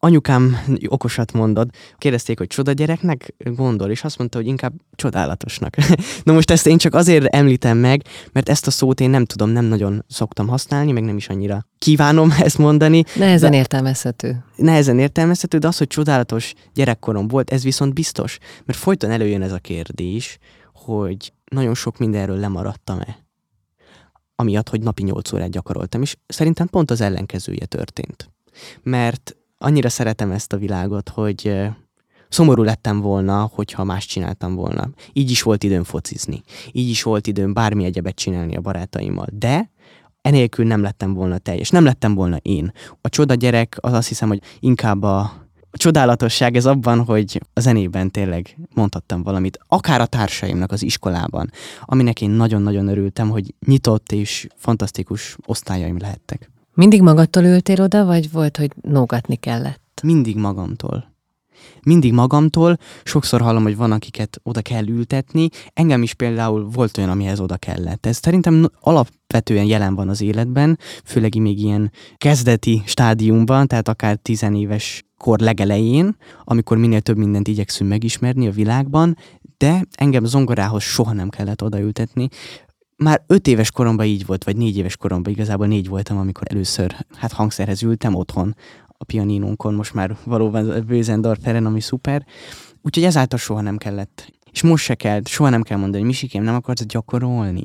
Anyukám 0.00 0.56
okosat 0.86 1.32
mondod, 1.32 1.70
kérdezték, 1.96 2.38
hogy 2.38 2.46
csoda 2.46 2.72
gyereknek 2.72 3.34
gondol, 3.38 3.90
és 3.90 4.04
azt 4.04 4.18
mondta, 4.18 4.38
hogy 4.38 4.46
inkább 4.46 4.72
csodálatosnak. 4.94 5.76
Na 6.24 6.32
most 6.32 6.50
ezt 6.50 6.66
én 6.66 6.78
csak 6.78 6.94
azért 6.94 7.24
említem 7.24 7.78
meg, 7.78 8.02
mert 8.32 8.48
ezt 8.48 8.66
a 8.66 8.70
szót 8.70 9.00
én 9.00 9.10
nem 9.10 9.24
tudom, 9.24 9.50
nem 9.50 9.64
nagyon 9.64 10.04
szoktam 10.08 10.48
használni, 10.48 10.92
meg 10.92 11.04
nem 11.04 11.16
is 11.16 11.28
annyira 11.28 11.66
kívánom 11.78 12.34
ezt 12.40 12.58
mondani. 12.58 13.04
Nehezen 13.14 13.50
De- 13.50 13.56
értelmezhető. 13.56 14.44
Nehezen 14.56 14.98
értelmezhető, 14.98 15.58
de 15.58 15.66
az, 15.66 15.78
hogy 15.78 15.86
csodálatos 15.86 16.52
gyerekkorom 16.74 17.28
volt, 17.28 17.50
ez 17.50 17.62
viszont 17.62 17.94
biztos, 17.94 18.38
mert 18.64 18.78
folyton 18.78 19.10
előjön 19.10 19.42
ez 19.42 19.52
a 19.52 19.58
kérdés, 19.58 20.38
hogy 20.72 21.32
nagyon 21.50 21.74
sok 21.74 21.98
mindenről 21.98 22.38
lemaradtam-e. 22.38 23.26
Amiatt, 24.34 24.68
hogy 24.68 24.82
napi 24.82 25.02
8 25.02 25.32
órát 25.32 25.50
gyakoroltam, 25.50 26.02
és 26.02 26.16
szerintem 26.26 26.66
pont 26.66 26.90
az 26.90 27.00
ellenkezője 27.00 27.66
történt. 27.66 28.30
Mert 28.82 29.36
annyira 29.58 29.88
szeretem 29.88 30.30
ezt 30.30 30.52
a 30.52 30.56
világot, 30.56 31.08
hogy 31.08 31.68
szomorú 32.28 32.62
lettem 32.62 33.00
volna, 33.00 33.50
hogyha 33.54 33.84
más 33.84 34.06
csináltam 34.06 34.54
volna. 34.54 34.88
Így 35.12 35.30
is 35.30 35.42
volt 35.42 35.62
időm 35.62 35.84
focizni. 35.84 36.42
Így 36.72 36.88
is 36.88 37.02
volt 37.02 37.26
időm 37.26 37.52
bármi 37.52 37.84
egyebet 37.84 38.14
csinálni 38.14 38.56
a 38.56 38.60
barátaimmal. 38.60 39.26
De 39.32 39.70
enélkül 40.20 40.66
nem 40.66 40.82
lettem 40.82 41.14
volna 41.14 41.38
teljes. 41.38 41.70
Nem 41.70 41.84
lettem 41.84 42.14
volna 42.14 42.36
én. 42.36 42.72
A 43.00 43.08
csoda 43.08 43.34
gyerek 43.34 43.76
az 43.80 43.92
azt 43.92 44.08
hiszem, 44.08 44.28
hogy 44.28 44.42
inkább 44.60 45.02
a, 45.02 45.18
a 45.70 45.76
csodálatosság 45.76 46.56
ez 46.56 46.66
abban, 46.66 47.04
hogy 47.04 47.40
a 47.52 47.60
zenében 47.60 48.10
tényleg 48.10 48.56
mondhattam 48.74 49.22
valamit, 49.22 49.58
akár 49.66 50.00
a 50.00 50.06
társaimnak 50.06 50.72
az 50.72 50.82
iskolában, 50.82 51.50
aminek 51.84 52.20
én 52.20 52.30
nagyon-nagyon 52.30 52.88
örültem, 52.88 53.30
hogy 53.30 53.54
nyitott 53.66 54.12
és 54.12 54.46
fantasztikus 54.56 55.36
osztályaim 55.46 55.98
lehettek. 55.98 56.50
Mindig 56.78 57.02
magadtól 57.02 57.44
ültél 57.44 57.82
oda, 57.82 58.04
vagy 58.04 58.30
volt, 58.30 58.56
hogy 58.56 58.72
nógatni 58.82 59.36
kellett? 59.36 60.00
Mindig 60.02 60.36
magamtól. 60.36 61.14
Mindig 61.82 62.12
magamtól, 62.12 62.78
sokszor 63.04 63.40
hallom, 63.40 63.62
hogy 63.62 63.76
van, 63.76 63.92
akiket 63.92 64.40
oda 64.42 64.60
kell 64.60 64.86
ültetni. 64.86 65.48
Engem 65.72 66.02
is 66.02 66.14
például 66.14 66.68
volt 66.72 66.98
olyan, 66.98 67.10
amihez 67.10 67.40
oda 67.40 67.56
kellett. 67.56 68.06
Ez 68.06 68.18
szerintem 68.22 68.70
alapvetően 68.80 69.64
jelen 69.64 69.94
van 69.94 70.08
az 70.08 70.20
életben, 70.20 70.78
főleg 71.04 71.40
még 71.40 71.58
ilyen 71.58 71.92
kezdeti 72.16 72.82
stádiumban, 72.86 73.66
tehát 73.66 73.88
akár 73.88 74.16
tizenéves 74.16 75.04
kor 75.16 75.38
legelején, 75.38 76.16
amikor 76.44 76.76
minél 76.76 77.00
több 77.00 77.16
mindent 77.16 77.48
igyekszünk 77.48 77.90
megismerni 77.90 78.46
a 78.46 78.50
világban, 78.52 79.16
de 79.56 79.84
engem 79.94 80.24
zongorához 80.24 80.82
soha 80.82 81.12
nem 81.12 81.28
kellett 81.28 81.62
odaültetni. 81.62 82.28
Már 82.98 83.22
öt 83.26 83.46
éves 83.46 83.70
koromban 83.70 84.06
így 84.06 84.26
volt, 84.26 84.44
vagy 84.44 84.56
négy 84.56 84.76
éves 84.76 84.96
koromban, 84.96 85.32
igazából 85.32 85.66
négy 85.66 85.88
voltam, 85.88 86.18
amikor 86.18 86.46
először 86.50 87.06
hát 87.16 87.32
hangszerhez 87.32 87.82
ültem 87.82 88.14
otthon, 88.14 88.56
a 88.98 89.04
pianinónkon, 89.04 89.74
most 89.74 89.94
már 89.94 90.16
valóban 90.24 90.84
Bőzendorf 90.86 91.40
Feren, 91.42 91.66
ami 91.66 91.80
szuper. 91.80 92.26
Úgyhogy 92.82 93.04
ezáltal 93.04 93.38
soha 93.38 93.60
nem 93.60 93.76
kellett. 93.76 94.32
És 94.52 94.62
most 94.62 94.84
se 94.84 94.94
kell, 94.94 95.20
soha 95.24 95.50
nem 95.50 95.62
kell 95.62 95.78
mondani, 95.78 95.98
hogy 95.98 96.10
Misikém, 96.10 96.42
nem 96.42 96.54
akarsz 96.54 96.84
gyakorolni. 96.84 97.62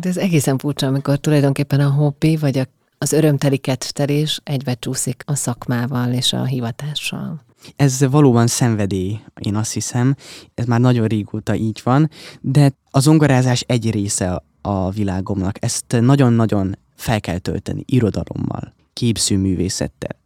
De 0.00 0.08
ez 0.08 0.16
egészen 0.16 0.58
furcsa, 0.58 0.86
amikor 0.86 1.18
tulajdonképpen 1.18 1.80
a 1.80 1.90
hobbi, 1.90 2.36
vagy 2.36 2.58
a, 2.58 2.64
az 2.98 3.12
örömteli 3.12 3.58
kettelés 3.58 4.40
egybe 4.44 4.74
csúszik 4.74 5.22
a 5.26 5.34
szakmával 5.34 6.12
és 6.12 6.32
a 6.32 6.44
hivatással. 6.44 7.44
Ez 7.76 8.06
valóban 8.10 8.46
szenvedély, 8.46 9.20
én 9.40 9.56
azt 9.56 9.72
hiszem. 9.72 10.14
Ez 10.54 10.66
már 10.66 10.80
nagyon 10.80 11.06
régóta 11.06 11.54
így 11.54 11.80
van, 11.84 12.10
de 12.40 12.72
a 12.90 12.98
zongorázás 12.98 13.60
egy 13.60 13.90
része 13.90 14.42
a 14.66 14.90
világomnak. 14.90 15.64
Ezt 15.64 15.96
nagyon-nagyon 16.00 16.78
fel 16.94 17.20
kell 17.20 17.38
tölteni 17.38 17.82
irodalommal, 17.86 18.74
képzőművészettel, 18.92 20.16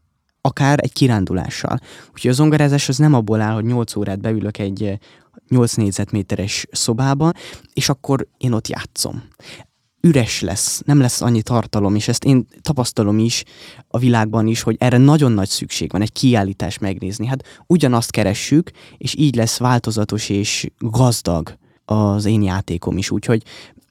akár 0.41 0.79
egy 0.83 0.93
kirándulással. 0.93 1.79
Úgyhogy 2.13 2.31
a 2.31 2.35
zongorázás 2.35 2.89
az 2.89 2.99
nem 2.99 3.15
abból 3.15 3.41
áll, 3.41 3.55
hogy 3.55 3.65
8 3.65 3.97
órát 3.97 4.21
beülök 4.21 4.59
egy 4.59 4.99
8 5.49 5.75
négyzetméteres 5.75 6.67
szobába, 6.71 7.33
és 7.73 7.89
akkor 7.89 8.27
én 8.37 8.53
ott 8.53 8.69
játszom. 8.69 9.23
Üres 10.01 10.41
lesz, 10.41 10.83
nem 10.85 11.01
lesz 11.01 11.21
annyi 11.21 11.43
tartalom, 11.43 11.95
és 11.95 12.09
ezt 12.09 12.25
én 12.25 12.47
tapasztalom 12.61 13.19
is 13.19 13.45
a 13.89 13.99
világban 13.99 14.47
is, 14.47 14.63
hogy 14.63 14.77
erre 14.79 14.97
nagyon 14.97 15.33
nagy 15.33 15.49
szükség 15.49 15.91
van, 15.93 16.03
egy 16.03 16.13
kiállítás 16.13 16.79
megnézni. 16.79 17.27
Hát 17.27 17.63
ugyanazt 17.67 18.11
keressük, 18.11 18.71
és 18.99 19.15
így 19.17 19.35
lesz 19.35 19.59
változatos 19.59 20.29
és 20.29 20.71
gazdag 20.79 21.57
az 21.85 22.25
én 22.25 22.43
játékom 22.43 22.99
is, 22.99 23.11
úgyhogy 23.11 23.43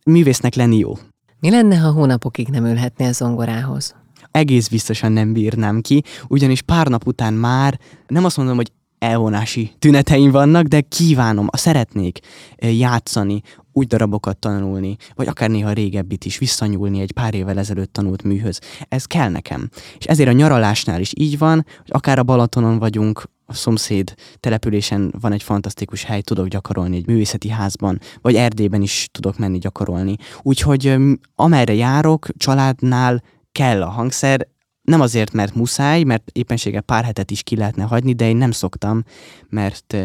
művésznek 0.07 0.55
lenni 0.55 0.77
jó. 0.77 0.93
Mi 1.39 1.49
lenne, 1.49 1.77
ha 1.77 1.91
hónapokig 1.91 2.47
nem 2.47 2.65
ülhetnél 2.65 3.13
zongorához? 3.13 3.95
Egész 4.31 4.67
biztosan 4.67 5.11
nem 5.11 5.33
bírnám 5.33 5.81
ki, 5.81 6.03
ugyanis 6.27 6.61
pár 6.61 6.87
nap 6.87 7.07
után 7.07 7.33
már 7.33 7.79
nem 8.07 8.25
azt 8.25 8.37
mondom, 8.37 8.55
hogy 8.55 8.71
elvonási 8.99 9.71
tüneteim 9.79 10.31
vannak, 10.31 10.65
de 10.65 10.81
kívánom, 10.81 11.47
szeretnék 11.51 12.19
eh, 12.55 12.77
játszani, 12.77 13.41
úgy 13.71 13.87
darabokat 13.87 14.37
tanulni, 14.37 14.95
vagy 15.15 15.27
akár 15.27 15.49
néha 15.49 15.71
régebbit 15.71 16.25
is 16.25 16.37
visszanyúlni 16.37 17.01
egy 17.01 17.11
pár 17.11 17.33
évvel 17.33 17.57
ezelőtt 17.57 17.93
tanult 17.93 18.23
műhöz. 18.23 18.59
Ez 18.89 19.05
kell 19.05 19.29
nekem. 19.29 19.69
És 19.97 20.05
ezért 20.05 20.29
a 20.29 20.31
nyaralásnál 20.31 20.99
is 20.99 21.11
így 21.15 21.37
van, 21.37 21.65
hogy 21.77 21.91
akár 21.91 22.19
a 22.19 22.23
Balatonon 22.23 22.79
vagyunk, 22.79 23.23
a 23.49 23.53
szomszéd 23.53 24.13
településen 24.39 25.13
van 25.19 25.31
egy 25.31 25.43
fantasztikus 25.43 26.03
hely, 26.03 26.21
tudok 26.21 26.47
gyakorolni 26.47 26.95
egy 26.95 27.07
művészeti 27.07 27.49
házban, 27.49 27.99
vagy 28.21 28.35
Erdélyben 28.35 28.81
is 28.81 29.07
tudok 29.11 29.37
menni 29.37 29.57
gyakorolni. 29.57 30.15
Úgyhogy 30.41 30.95
amerre 31.35 31.73
járok, 31.73 32.27
családnál 32.37 33.23
kell 33.51 33.83
a 33.83 33.89
hangszer, 33.89 34.47
nem 34.81 35.01
azért, 35.01 35.33
mert 35.33 35.55
muszáj, 35.55 36.03
mert 36.03 36.29
éppenséggel 36.31 36.81
pár 36.81 37.03
hetet 37.03 37.31
is 37.31 37.43
ki 37.43 37.55
lehetne 37.55 37.83
hagyni, 37.83 38.13
de 38.13 38.27
én 38.27 38.37
nem 38.37 38.51
szoktam, 38.51 39.03
mert 39.49 39.97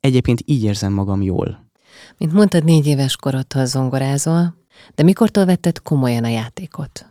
egyébként 0.00 0.42
így 0.44 0.64
érzem 0.64 0.92
magam 0.92 1.22
jól. 1.22 1.70
Mint 2.18 2.32
mondtad, 2.32 2.64
négy 2.64 2.86
éves 2.86 3.16
korodtól 3.16 3.66
zongorázol, 3.66 4.54
de 4.94 5.02
mikortól 5.02 5.44
vetted 5.44 5.82
komolyan 5.82 6.24
a 6.24 6.28
játékot? 6.28 7.09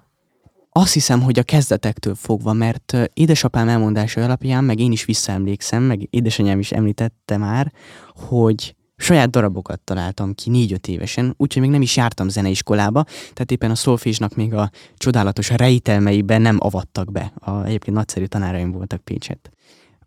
Azt 0.72 0.94
hiszem, 0.94 1.22
hogy 1.22 1.40
a 1.40 1.44
kezdetektől 1.44 2.16
fogva, 2.16 2.54
mert 2.54 2.98
édesapám 3.14 3.68
elmondása 3.68 4.24
alapján, 4.24 4.64
meg 4.64 4.80
én 4.80 4.92
is 4.92 5.06
visszaemlékszem, 5.06 5.84
meg 5.84 6.08
édesanyám 6.10 6.60
is 6.60 6.72
említette 6.72 7.38
már, 7.38 7.72
hogy 8.16 8.76
saját 8.96 9.30
darabokat 9.30 9.80
találtam 9.80 10.34
ki 10.34 10.50
négy-öt 10.50 10.88
évesen, 10.88 11.34
úgyhogy 11.38 11.62
még 11.62 11.72
nem 11.72 11.82
is 11.82 11.96
jártam 11.96 12.30
zeneiskolába, 12.30 13.04
tehát 13.04 13.52
éppen 13.52 13.72
a 13.72 13.76
szolfésnak 13.76 14.36
még 14.36 14.54
a 14.54 14.70
csodálatos 14.98 15.50
rejtelmeiben 15.50 16.42
nem 16.42 16.58
avattak 16.60 17.12
be. 17.12 17.34
A, 17.36 17.64
egyébként 17.64 17.96
nagyszerű 17.96 18.26
tanáraim 18.26 18.72
voltak 18.72 19.02
Pécset. 19.02 19.52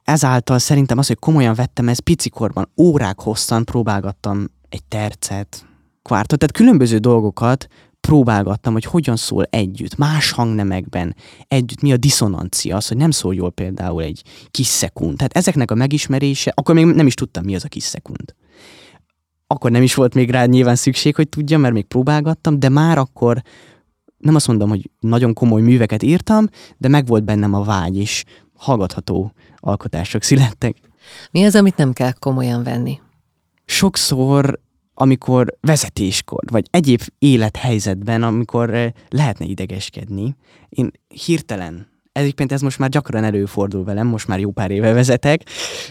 Ezáltal 0.04 0.58
szerintem 0.58 0.98
az, 0.98 1.06
hogy 1.06 1.18
komolyan 1.18 1.54
vettem, 1.54 1.88
ez 1.88 1.98
picikorban 1.98 2.68
órák 2.76 3.20
hosszan 3.20 3.64
próbálgattam 3.64 4.46
egy 4.68 4.84
tercet, 4.84 5.66
kvártot, 6.02 6.38
tehát 6.38 6.56
különböző 6.56 6.98
dolgokat 6.98 7.66
próbálgattam, 8.08 8.72
hogy 8.72 8.84
hogyan 8.84 9.16
szól 9.16 9.44
együtt, 9.50 9.96
más 9.96 10.30
hangnemekben, 10.30 11.16
együtt, 11.48 11.80
mi 11.80 11.92
a 11.92 11.96
diszonancia, 11.96 12.76
az, 12.76 12.88
hogy 12.88 12.96
nem 12.96 13.10
szól 13.10 13.34
jól 13.34 13.50
például 13.50 14.02
egy 14.02 14.22
kis 14.50 14.66
szekund. 14.66 15.16
Tehát 15.16 15.36
ezeknek 15.36 15.70
a 15.70 15.74
megismerése, 15.74 16.52
akkor 16.54 16.74
még 16.74 16.84
nem 16.84 17.06
is 17.06 17.14
tudtam, 17.14 17.44
mi 17.44 17.54
az 17.54 17.64
a 17.64 17.68
kis 17.68 17.84
szekund 17.84 18.34
akkor 19.52 19.70
nem 19.70 19.82
is 19.82 19.94
volt 19.94 20.14
még 20.14 20.30
rá 20.30 20.44
nyilván 20.44 20.76
szükség, 20.76 21.14
hogy 21.14 21.28
tudjam, 21.28 21.60
mert 21.60 21.74
még 21.74 21.84
próbálgattam, 21.84 22.58
de 22.58 22.68
már 22.68 22.98
akkor 22.98 23.42
nem 24.18 24.34
azt 24.34 24.46
mondom, 24.46 24.68
hogy 24.68 24.90
nagyon 25.00 25.32
komoly 25.32 25.60
műveket 25.60 26.02
írtam, 26.02 26.48
de 26.78 26.88
meg 26.88 27.06
volt 27.06 27.24
bennem 27.24 27.54
a 27.54 27.62
vágy, 27.62 27.96
és 27.96 28.24
hallgatható 28.54 29.32
alkotások 29.56 30.22
születtek. 30.22 30.76
Mi 31.30 31.44
az, 31.44 31.54
amit 31.54 31.76
nem 31.76 31.92
kell 31.92 32.12
komolyan 32.12 32.62
venni? 32.62 33.00
Sokszor, 33.64 34.60
amikor 34.94 35.56
vezetéskor, 35.60 36.42
vagy 36.50 36.66
egyéb 36.70 37.00
élethelyzetben, 37.18 38.22
amikor 38.22 38.74
eh, 38.74 38.90
lehetne 39.08 39.44
idegeskedni, 39.44 40.36
én 40.68 40.90
hirtelen 41.24 41.90
Egyébként 42.12 42.52
ez 42.52 42.60
most 42.60 42.78
már 42.78 42.88
gyakran 42.88 43.24
előfordul 43.24 43.84
velem, 43.84 44.06
most 44.06 44.28
már 44.28 44.40
jó 44.40 44.50
pár 44.50 44.70
éve 44.70 44.92
vezetek, 44.92 45.42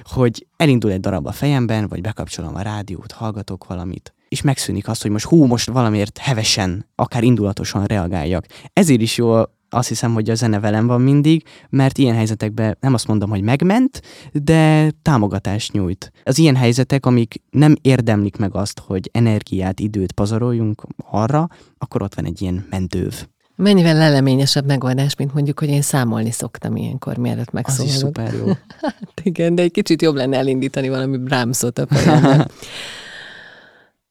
hogy 0.03 0.47
elindul 0.57 0.91
egy 0.91 0.99
darab 0.99 1.27
a 1.27 1.31
fejemben, 1.31 1.87
vagy 1.87 2.01
bekapcsolom 2.01 2.55
a 2.55 2.61
rádiót, 2.61 3.11
hallgatok 3.11 3.67
valamit, 3.67 4.13
és 4.29 4.41
megszűnik 4.41 4.87
az, 4.87 5.01
hogy 5.01 5.11
most 5.11 5.25
hú, 5.25 5.45
most 5.45 5.69
valamiért 5.69 6.17
hevesen, 6.17 6.85
akár 6.95 7.23
indulatosan 7.23 7.85
reagáljak. 7.85 8.45
Ezért 8.73 9.01
is 9.01 9.17
jó 9.17 9.41
azt 9.73 9.87
hiszem, 9.87 10.13
hogy 10.13 10.29
a 10.29 10.35
zene 10.35 10.59
velem 10.59 10.87
van 10.87 11.01
mindig, 11.01 11.43
mert 11.69 11.97
ilyen 11.97 12.15
helyzetekben 12.15 12.77
nem 12.79 12.93
azt 12.93 13.07
mondom, 13.07 13.29
hogy 13.29 13.41
megment, 13.41 14.01
de 14.31 14.91
támogatást 15.01 15.71
nyújt. 15.71 16.11
Az 16.23 16.37
ilyen 16.37 16.55
helyzetek, 16.55 17.05
amik 17.05 17.41
nem 17.49 17.75
érdemlik 17.81 18.37
meg 18.37 18.55
azt, 18.55 18.79
hogy 18.79 19.09
energiát, 19.13 19.79
időt 19.79 20.11
pazaroljunk 20.11 20.83
arra, 21.11 21.47
akkor 21.77 22.01
ott 22.01 22.15
van 22.15 22.25
egy 22.25 22.41
ilyen 22.41 22.65
mentőv. 22.69 23.13
Mennyivel 23.55 23.95
leleményesebb 23.95 24.65
megoldás, 24.65 25.15
mint 25.15 25.33
mondjuk, 25.33 25.59
hogy 25.59 25.69
én 25.69 25.81
számolni 25.81 26.31
szoktam 26.31 26.75
ilyenkor, 26.75 27.17
mielőtt 27.17 27.51
megszólalok. 27.51 27.89
Az 27.89 27.95
is 27.95 27.99
szuper 27.99 28.33
jó. 28.33 28.45
hát 28.81 29.21
igen, 29.23 29.55
de 29.55 29.61
egy 29.61 29.71
kicsit 29.71 30.01
jobb 30.01 30.15
lenne 30.15 30.37
elindítani 30.37 30.89
valami 30.89 31.17
Brahmsot 31.17 31.79
a 31.79 31.87
fejemben. 31.87 32.51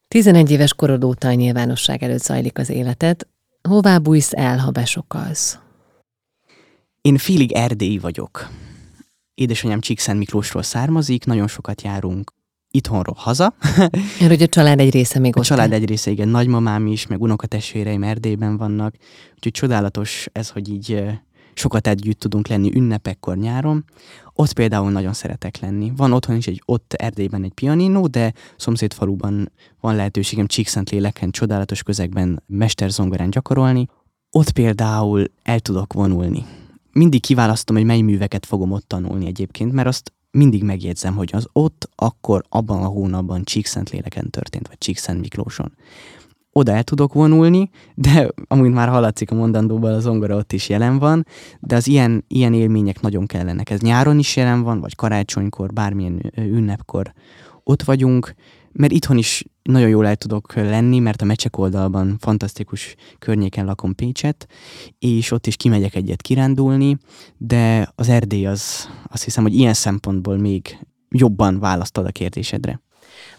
11 0.09 0.51
éves 0.51 0.75
korod 0.75 1.05
óta 1.05 1.29
a 1.29 1.33
nyilvánosság 1.33 2.03
előtt 2.03 2.23
zajlik 2.23 2.59
az 2.59 2.71
életed. 2.71 3.27
Hová 3.69 3.99
bújsz 3.99 4.33
el, 4.33 4.59
ha 4.59 4.71
besokalsz? 4.71 5.59
Én 7.01 7.17
félig 7.17 7.53
erdélyi 7.53 7.99
vagyok. 7.99 8.49
Édesanyám 9.35 9.81
Csíkszent 9.81 10.19
Miklósról 10.19 10.63
származik, 10.63 11.25
nagyon 11.25 11.49
sokat 11.49 11.83
járunk 11.83 12.33
itthonról 12.71 13.17
haza. 13.19 13.55
Mert 14.19 14.29
hogy 14.29 14.43
a 14.43 14.47
család 14.47 14.81
egy 14.81 14.91
része 14.93 15.19
még 15.19 15.37
a 15.37 15.39
ott. 15.39 15.45
A 15.45 15.49
család 15.49 15.73
egy 15.73 15.85
része, 15.85 16.11
igen, 16.11 16.29
nagymamám 16.29 16.87
is, 16.87 17.07
meg 17.07 17.21
unokatestvéreim 17.21 18.03
Erdélyben 18.03 18.57
vannak, 18.57 18.95
úgyhogy 19.35 19.53
csodálatos 19.53 20.29
ez, 20.33 20.49
hogy 20.49 20.69
így 20.69 21.03
sokat 21.55 21.87
együtt 21.87 22.19
tudunk 22.19 22.49
lenni 22.49 22.71
ünnepekkor 22.75 23.37
nyáron. 23.37 23.85
Ott 24.35 24.53
például 24.53 24.91
nagyon 24.91 25.13
szeretek 25.13 25.61
lenni. 25.61 25.93
Van 25.97 26.13
otthon 26.13 26.37
is 26.37 26.47
egy, 26.47 26.63
ott 26.65 26.93
Erdélyben 26.93 27.45
egy 27.45 27.53
pianino, 27.53 28.07
de 28.07 28.33
szomszédfaluban 28.57 29.53
van 29.81 29.97
lehetőségem 29.97 30.47
Csíkszent-léleken, 30.47 31.31
csodálatos 31.31 31.83
közegben 31.83 32.43
mesterzongorán 32.47 33.31
gyakorolni. 33.31 33.87
Ott 34.31 34.51
például 34.51 35.25
el 35.43 35.61
tudok 35.61 35.93
vonulni. 35.93 36.45
Mindig 36.93 37.21
kiválasztom, 37.21 37.77
hogy 37.77 37.85
mely 37.85 38.01
műveket 38.01 38.47
fogom 38.47 38.73
ott 38.73 38.89
tanulni 38.89 39.27
egyébként, 39.27 39.73
mert 39.73 39.89
azt 39.89 40.13
mindig 40.31 40.63
megjegyzem, 40.63 41.15
hogy 41.15 41.31
az 41.33 41.47
ott, 41.53 41.89
akkor, 41.95 42.45
abban 42.49 42.83
a 42.83 42.87
hónapban 42.87 43.45
Csíkszentléleken 43.45 44.31
történt, 44.31 44.69
vagy 44.69 44.79
Csíkszent 44.79 45.21
Miklóson. 45.21 45.73
Oda 46.53 46.73
el 46.73 46.83
tudok 46.83 47.13
vonulni, 47.13 47.71
de 47.95 48.31
amúgy 48.47 48.71
már 48.71 48.89
hallatszik 48.89 49.31
a 49.31 49.35
mondandóban, 49.35 49.93
az 49.93 50.03
zongora 50.03 50.37
ott 50.37 50.53
is 50.53 50.69
jelen 50.69 50.99
van, 50.99 51.27
de 51.61 51.77
az 51.77 51.87
ilyen, 51.87 52.25
ilyen 52.29 52.55
élmények 52.55 53.01
nagyon 53.01 53.27
kellenek. 53.27 53.71
Ez 53.71 53.81
nyáron 53.81 54.19
is 54.19 54.37
jelen 54.37 54.63
van, 54.63 54.81
vagy 54.81 54.95
karácsonykor, 54.95 55.73
bármilyen 55.73 56.33
ünnepkor 56.37 57.13
ott 57.65 57.83
vagyunk, 57.83 58.35
mert 58.73 58.93
itthon 58.93 59.17
is 59.19 59.45
nagyon 59.63 59.89
jól 59.89 60.07
el 60.07 60.17
tudok 60.17 60.55
lenni, 60.55 60.99
mert 60.99 61.23
a 61.23 61.25
mecsek 61.25 61.59
oldalban 61.59 62.17
fantasztikus 62.19 62.95
környéken 63.19 63.65
lakom 63.65 63.95
Pécset, 63.95 64.47
és 64.99 65.31
ott 65.31 65.47
is 65.47 65.57
kimegyek 65.57 65.95
egyet 65.95 66.23
kirándulni, 66.23 66.99
de 67.37 67.93
az 67.95 68.09
Erdély 68.09 68.47
az 68.47 68.89
azt 69.09 69.25
hiszem, 69.25 69.43
hogy 69.43 69.55
ilyen 69.55 69.75
szempontból 69.75 70.37
még 70.37 70.79
jobban 71.09 71.59
választod 71.59 72.07
a 72.07 72.11
kérdésedre. 72.11 72.81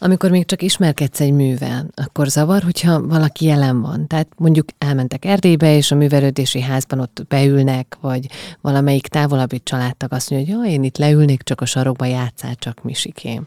Amikor 0.03 0.31
még 0.31 0.45
csak 0.45 0.61
ismerkedsz 0.61 1.19
egy 1.19 1.31
művel, 1.31 1.89
akkor 1.95 2.27
zavar, 2.27 2.61
hogyha 2.61 3.07
valaki 3.07 3.45
jelen 3.45 3.81
van. 3.81 4.07
Tehát 4.07 4.27
mondjuk 4.37 4.67
elmentek 4.77 5.25
Erdélybe, 5.25 5.75
és 5.75 5.91
a 5.91 5.95
művelődési 5.95 6.61
házban 6.61 6.99
ott 6.99 7.25
beülnek, 7.27 7.97
vagy 8.01 8.25
valamelyik 8.61 9.07
távolabbi 9.07 9.59
családtag 9.63 10.13
azt 10.13 10.29
mondja, 10.29 10.55
hogy 10.55 10.65
ja, 10.65 10.71
én 10.71 10.83
itt 10.83 10.97
leülnék, 10.97 11.41
csak 11.43 11.61
a 11.61 11.65
sarokba 11.65 12.05
játszál, 12.05 12.55
csak 12.55 12.83
misikém. 12.83 13.45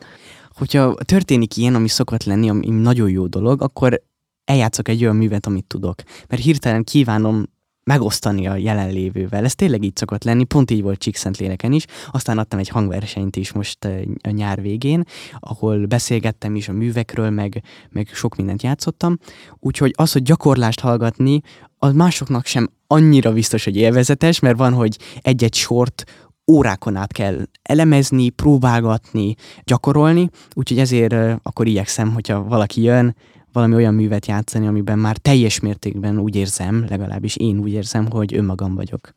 Hogyha 0.52 0.94
történik 0.94 1.56
ilyen, 1.56 1.74
ami 1.74 1.88
szokott 1.88 2.24
lenni, 2.24 2.48
ami 2.48 2.68
nagyon 2.68 3.10
jó 3.10 3.26
dolog, 3.26 3.62
akkor 3.62 4.02
eljátszok 4.44 4.88
egy 4.88 5.02
olyan 5.02 5.16
művet, 5.16 5.46
amit 5.46 5.64
tudok. 5.64 6.02
Mert 6.28 6.42
hirtelen 6.42 6.84
kívánom 6.84 7.46
megosztani 7.84 8.46
a 8.46 8.56
jelenlévővel. 8.56 9.44
Ez 9.44 9.54
tényleg 9.54 9.84
így 9.84 9.96
szokott 9.96 10.24
lenni, 10.24 10.44
pont 10.44 10.70
így 10.70 10.82
volt 10.82 10.98
Csíkszentléleken 10.98 11.72
is. 11.72 11.84
Aztán 12.10 12.38
adtam 12.38 12.58
egy 12.58 12.68
hangversenyt 12.68 13.36
is 13.36 13.52
most 13.52 13.84
eh, 13.84 14.00
a 14.22 14.30
nyár 14.30 14.62
végén, 14.62 15.04
ahol 15.38 15.86
beszélgettem 15.86 16.54
is 16.54 16.68
a 16.68 16.72
művekről, 16.72 17.30
meg, 17.30 17.62
meg 17.90 18.08
sok 18.12 18.36
mindent 18.36 18.62
játszottam. 18.62 19.18
Úgyhogy 19.58 19.92
az, 19.96 20.12
hogy 20.12 20.22
gyakorlást 20.22 20.80
hallgatni, 20.80 21.40
az 21.78 21.92
másoknak 21.92 22.46
sem 22.46 22.70
annyira 22.86 23.32
biztos, 23.32 23.64
hogy 23.64 23.76
élvezetes, 23.76 24.38
mert 24.38 24.56
van, 24.56 24.72
hogy 24.72 24.98
egy-egy 25.20 25.54
sort 25.54 26.04
órákon 26.52 26.96
át 26.96 27.12
kell 27.12 27.40
elemezni, 27.62 28.28
próbálgatni, 28.28 29.34
gyakorolni, 29.64 30.28
úgyhogy 30.54 30.78
ezért 30.78 31.12
eh, 31.12 31.36
akkor 31.42 31.66
igyekszem, 31.66 32.12
hogyha 32.12 32.42
valaki 32.42 32.82
jön, 32.82 33.16
valami 33.54 33.74
olyan 33.74 33.94
művet 33.94 34.26
játszani, 34.26 34.66
amiben 34.66 34.98
már 34.98 35.16
teljes 35.16 35.60
mértékben 35.60 36.18
úgy 36.18 36.36
érzem, 36.36 36.86
legalábbis 36.88 37.36
én 37.36 37.58
úgy 37.58 37.72
érzem, 37.72 38.10
hogy 38.10 38.34
önmagam 38.34 38.74
vagyok. 38.74 39.14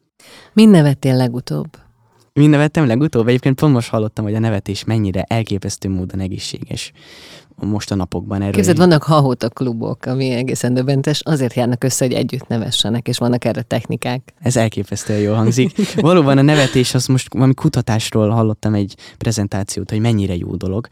Mind 0.54 0.72
nevettél 0.72 1.16
legutóbb? 1.16 1.68
Mind 2.34 2.50
nevettem 2.50 2.88
legutóbb? 2.88 3.28
Egyébként 3.28 3.60
pont 3.60 3.74
most 3.74 3.90
hallottam, 3.90 4.26
hogy 4.26 4.34
a 4.34 4.40
nevetés 4.40 4.84
mennyire 4.84 5.22
elképesztő 5.22 5.90
módon 5.90 6.20
egészséges 6.20 6.92
most 7.56 7.92
a 7.92 7.96
napokban 7.96 8.42
erről. 8.42 8.54
Képzeld, 8.54 8.78
vannak 8.78 9.04
hahóta 9.04 9.50
klubok, 9.50 10.06
ami 10.06 10.30
egészen 10.30 10.74
döbentes, 10.74 11.22
azért 11.22 11.54
járnak 11.54 11.84
össze, 11.84 12.06
hogy 12.06 12.14
együtt 12.14 12.48
nevessenek, 12.48 13.08
és 13.08 13.18
vannak 13.18 13.46
erre 13.46 13.62
technikák. 13.62 14.34
Ez 14.40 14.58
elképesztően 14.58 15.20
jól 15.20 15.36
hangzik. 15.36 15.96
Valóban 15.96 16.38
a 16.38 16.42
nevetés, 16.42 16.94
az 16.94 17.06
most 17.06 17.34
valami 17.34 17.54
kutatásról 17.54 18.30
hallottam 18.30 18.74
egy 18.74 18.96
prezentációt, 19.18 19.90
hogy 19.90 20.00
mennyire 20.00 20.36
jó 20.36 20.56
dolog. 20.56 20.88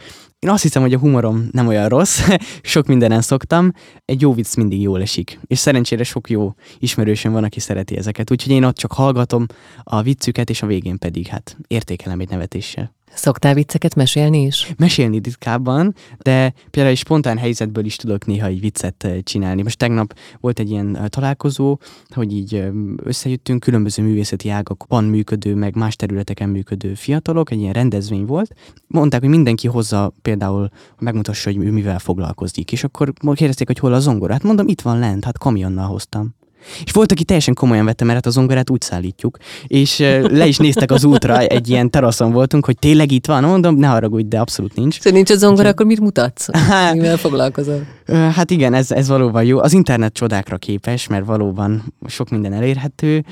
Én 0.45 0.51
azt 0.51 0.63
hiszem, 0.63 0.81
hogy 0.81 0.93
a 0.93 0.99
humorom 0.99 1.47
nem 1.51 1.67
olyan 1.67 1.87
rossz, 1.87 2.21
sok 2.61 2.87
mindenen 2.87 3.21
szoktam, 3.21 3.71
egy 4.05 4.21
jó 4.21 4.33
vicc 4.33 4.55
mindig 4.55 4.81
jól 4.81 5.01
esik. 5.01 5.39
És 5.47 5.59
szerencsére 5.59 6.03
sok 6.03 6.29
jó 6.29 6.53
ismerősöm 6.79 7.31
van, 7.31 7.43
aki 7.43 7.59
szereti 7.59 7.97
ezeket. 7.97 8.31
Úgyhogy 8.31 8.51
én 8.51 8.63
ott 8.63 8.77
csak 8.77 8.91
hallgatom 8.91 9.45
a 9.83 10.01
viccüket, 10.01 10.49
és 10.49 10.61
a 10.61 10.67
végén 10.67 10.97
pedig 10.97 11.27
hát 11.27 11.57
értékelem 11.67 12.19
egy 12.19 12.29
nevetéssel. 12.29 12.93
Szoktál 13.15 13.53
vicceket 13.53 13.95
mesélni 13.95 14.41
is? 14.41 14.73
Mesélni 14.77 15.19
ritkábban, 15.23 15.95
de 16.17 16.53
például 16.71 16.93
egy 16.95 17.01
spontán 17.01 17.37
helyzetből 17.37 17.85
is 17.85 17.95
tudok 17.95 18.25
néha 18.25 18.47
egy 18.47 18.59
viccet 18.59 19.03
eh, 19.03 19.17
csinálni. 19.23 19.61
Most 19.61 19.77
tegnap 19.77 20.17
volt 20.39 20.59
egy 20.59 20.69
ilyen 20.69 20.97
eh, 20.97 21.07
találkozó, 21.07 21.77
hogy 22.09 22.33
így 22.33 22.55
eh, 22.55 22.69
összejöttünk 23.03 23.59
különböző 23.59 24.03
művészeti 24.03 24.49
ágakban 24.49 25.03
működő, 25.03 25.55
meg 25.55 25.75
más 25.75 25.95
területeken 25.95 26.49
működő 26.49 26.93
fiatalok, 26.93 27.51
egy 27.51 27.59
ilyen 27.59 27.73
rendezvény 27.73 28.25
volt. 28.25 28.53
Mondták, 28.87 29.19
hogy 29.19 29.29
mindenki 29.29 29.67
hozza 29.67 30.13
például, 30.21 30.69
megmutassa, 30.99 31.51
hogy 31.51 31.65
ő 31.65 31.71
mivel 31.71 31.99
foglalkozik. 31.99 32.71
És 32.71 32.83
akkor 32.83 33.13
kérdezték, 33.33 33.67
hogy 33.67 33.79
hol 33.79 33.93
a 33.93 33.99
zongora. 33.99 34.33
Hát 34.33 34.43
mondom, 34.43 34.67
itt 34.67 34.81
van 34.81 34.99
lent, 34.99 35.23
hát 35.23 35.37
kamionnal 35.37 35.87
hoztam. 35.87 36.35
És 36.83 36.91
volt, 36.91 37.11
aki 37.11 37.23
teljesen 37.23 37.53
komolyan 37.53 37.85
vette, 37.85 38.03
mert 38.03 38.15
hát 38.15 38.25
a 38.25 38.29
zongorát 38.29 38.69
úgy 38.69 38.81
szállítjuk. 38.81 39.37
És 39.67 39.99
le 40.21 40.47
is 40.47 40.57
néztek 40.57 40.91
az 40.91 41.03
útra, 41.03 41.39
egy 41.39 41.69
ilyen 41.69 41.89
teraszon 41.89 42.31
voltunk, 42.31 42.65
hogy 42.65 42.79
tényleg 42.79 43.11
itt 43.11 43.25
van, 43.25 43.43
mondom, 43.43 43.75
ne 43.75 43.87
haragudj, 43.87 44.27
de 44.27 44.39
abszolút 44.39 44.75
nincs. 44.75 44.95
Szóval 44.95 45.11
nincs 45.11 45.29
a 45.29 45.35
zongora, 45.35 45.69
akkor 45.69 45.85
mit 45.85 45.99
mutatsz? 45.99 46.47
Mivel 46.93 47.17
foglalkozol? 47.17 47.85
Hát 48.07 48.51
igen, 48.51 48.73
ez, 48.73 48.91
ez 48.91 49.07
valóban 49.07 49.43
jó. 49.43 49.59
Az 49.59 49.73
internet 49.73 50.13
csodákra 50.13 50.57
képes, 50.57 51.07
mert 51.07 51.25
valóban 51.25 51.93
sok 52.07 52.29
minden 52.29 52.53
elérhető, 52.53 53.23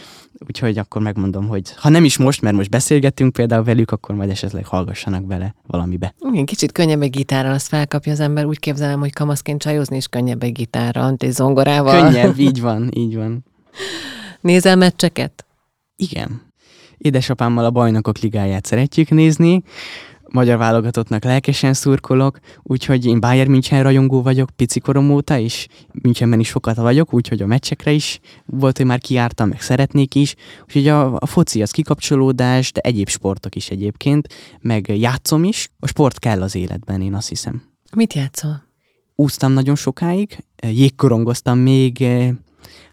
úgyhogy 0.47 0.77
akkor 0.77 1.01
megmondom, 1.01 1.47
hogy 1.47 1.73
ha 1.75 1.89
nem 1.89 2.03
is 2.03 2.17
most, 2.17 2.41
mert 2.41 2.55
most 2.55 2.69
beszélgetünk 2.69 3.33
például 3.33 3.63
velük, 3.63 3.91
akkor 3.91 4.15
majd 4.15 4.29
esetleg 4.29 4.65
hallgassanak 4.65 5.25
bele 5.25 5.55
valamibe. 5.67 6.13
Igen, 6.31 6.45
kicsit 6.45 6.71
könnyebb 6.71 7.01
egy 7.01 7.09
gitárral, 7.09 7.53
azt 7.53 7.67
felkapja 7.67 8.11
az 8.11 8.19
ember. 8.19 8.45
Úgy 8.45 8.59
képzelem, 8.59 8.99
hogy 8.99 9.13
kamaszként 9.13 9.61
csajozni 9.61 9.97
is 9.97 10.07
könnyebb 10.07 10.43
egy 10.43 10.51
gitárral, 10.51 11.07
mint 11.07 11.23
egy 11.23 11.31
zongorával. 11.31 12.01
Könnyebb, 12.01 12.39
így 12.49 12.61
van, 12.61 12.89
így 12.93 13.15
van. 13.15 13.45
Nézel 14.41 14.75
meccseket? 14.75 15.45
Igen. 15.95 16.41
Édesapámmal 16.97 17.65
a 17.65 17.71
bajnokok 17.71 18.17
ligáját 18.17 18.65
szeretjük 18.65 19.09
nézni, 19.09 19.63
magyar 20.33 20.57
válogatottnak 20.57 21.23
lelkesen 21.23 21.73
szurkolok, 21.73 22.39
úgyhogy 22.63 23.05
én 23.05 23.19
Bayern 23.19 23.51
München 23.51 23.83
rajongó 23.83 24.21
vagyok 24.21 24.49
pici 24.55 24.79
korom 24.79 25.11
óta, 25.11 25.39
és 25.39 25.67
Münchenben 25.91 26.39
is 26.39 26.47
sokat 26.47 26.75
vagyok, 26.75 27.13
úgyhogy 27.13 27.41
a 27.41 27.45
meccsekre 27.45 27.91
is 27.91 28.19
volt, 28.45 28.77
hogy 28.77 28.85
már 28.85 28.99
kiártam, 28.99 29.47
meg 29.47 29.61
szeretnék 29.61 30.15
is. 30.15 30.35
Úgyhogy 30.63 30.87
a, 30.87 31.15
a 31.15 31.25
foci 31.25 31.61
az 31.61 31.71
kikapcsolódás, 31.71 32.71
de 32.71 32.81
egyéb 32.81 33.09
sportok 33.09 33.55
is 33.55 33.69
egyébként, 33.69 34.27
meg 34.61 34.87
játszom 34.87 35.43
is. 35.43 35.69
A 35.79 35.87
sport 35.87 36.19
kell 36.19 36.41
az 36.41 36.55
életben, 36.55 37.01
én 37.01 37.13
azt 37.13 37.29
hiszem. 37.29 37.63
Mit 37.95 38.13
játszol? 38.13 38.63
Úsztam 39.15 39.51
nagyon 39.51 39.75
sokáig, 39.75 40.43
jégkorongoztam 40.61 41.57
még 41.57 42.05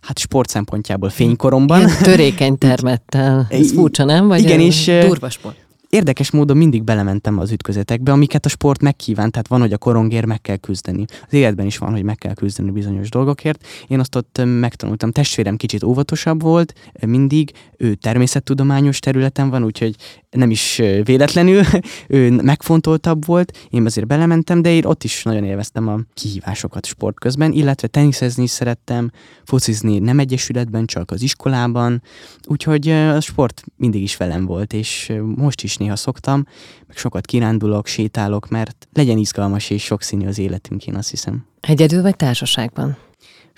hát 0.00 0.18
sport 0.18 0.48
szempontjából 0.48 1.10
fénykoromban. 1.10 1.78
Ilyen 1.78 2.02
törékeny 2.02 2.58
termettel. 2.58 3.46
Ez 3.50 3.72
furcsa, 3.76 4.04
nem? 4.04 4.28
Vagy 4.28 4.40
Igen, 4.40 4.60
és 4.60 4.84
durva 4.84 5.30
sport 5.30 5.68
érdekes 5.90 6.30
módon 6.30 6.56
mindig 6.56 6.82
belementem 6.82 7.38
az 7.38 7.50
ütközetekbe, 7.50 8.12
amiket 8.12 8.46
a 8.46 8.48
sport 8.48 8.82
megkíván, 8.82 9.30
tehát 9.30 9.48
van, 9.48 9.60
hogy 9.60 9.72
a 9.72 9.78
korongér 9.78 10.24
meg 10.24 10.40
kell 10.40 10.56
küzdeni. 10.56 11.04
Az 11.26 11.32
életben 11.32 11.66
is 11.66 11.78
van, 11.78 11.92
hogy 11.92 12.02
meg 12.02 12.16
kell 12.16 12.34
küzdeni 12.34 12.70
bizonyos 12.70 13.08
dolgokért. 13.08 13.66
Én 13.88 14.00
azt 14.00 14.16
ott 14.16 14.40
megtanultam. 14.44 15.10
Testvérem 15.10 15.56
kicsit 15.56 15.82
óvatosabb 15.82 16.42
volt, 16.42 16.74
mindig, 17.06 17.52
ő 17.76 17.94
természettudományos 17.94 18.98
területen 18.98 19.50
van, 19.50 19.64
úgyhogy 19.64 19.94
nem 20.30 20.50
is 20.50 20.82
véletlenül, 21.04 21.62
ő 22.08 22.30
megfontoltabb 22.30 23.26
volt, 23.26 23.68
én 23.70 23.86
azért 23.86 24.06
belementem, 24.06 24.62
de 24.62 24.70
én 24.70 24.84
ott 24.84 25.04
is 25.04 25.22
nagyon 25.22 25.44
élveztem 25.44 25.88
a 25.88 26.00
kihívásokat 26.14 26.86
sport 26.86 27.20
közben, 27.20 27.52
illetve 27.52 27.88
teniszezni 27.88 28.42
is 28.42 28.50
szerettem, 28.50 29.10
focizni 29.44 29.98
nem 29.98 30.18
egyesületben, 30.18 30.86
csak 30.86 31.10
az 31.10 31.22
iskolában, 31.22 32.02
úgyhogy 32.46 32.88
a 32.88 33.20
sport 33.20 33.62
mindig 33.76 34.02
is 34.02 34.16
velem 34.16 34.46
volt, 34.46 34.72
és 34.72 35.12
most 35.36 35.62
is 35.62 35.76
néha 35.76 35.96
szoktam, 35.96 36.46
meg 36.86 36.96
sokat 36.96 37.26
kirándulok, 37.26 37.86
sétálok, 37.86 38.48
mert 38.48 38.88
legyen 38.92 39.18
izgalmas 39.18 39.70
és 39.70 39.82
sokszínű 39.82 40.26
az 40.26 40.38
életünk, 40.38 40.86
én 40.86 40.94
azt 40.94 41.10
hiszem. 41.10 41.46
Egyedül 41.60 42.02
vagy 42.02 42.16
társaságban? 42.16 42.96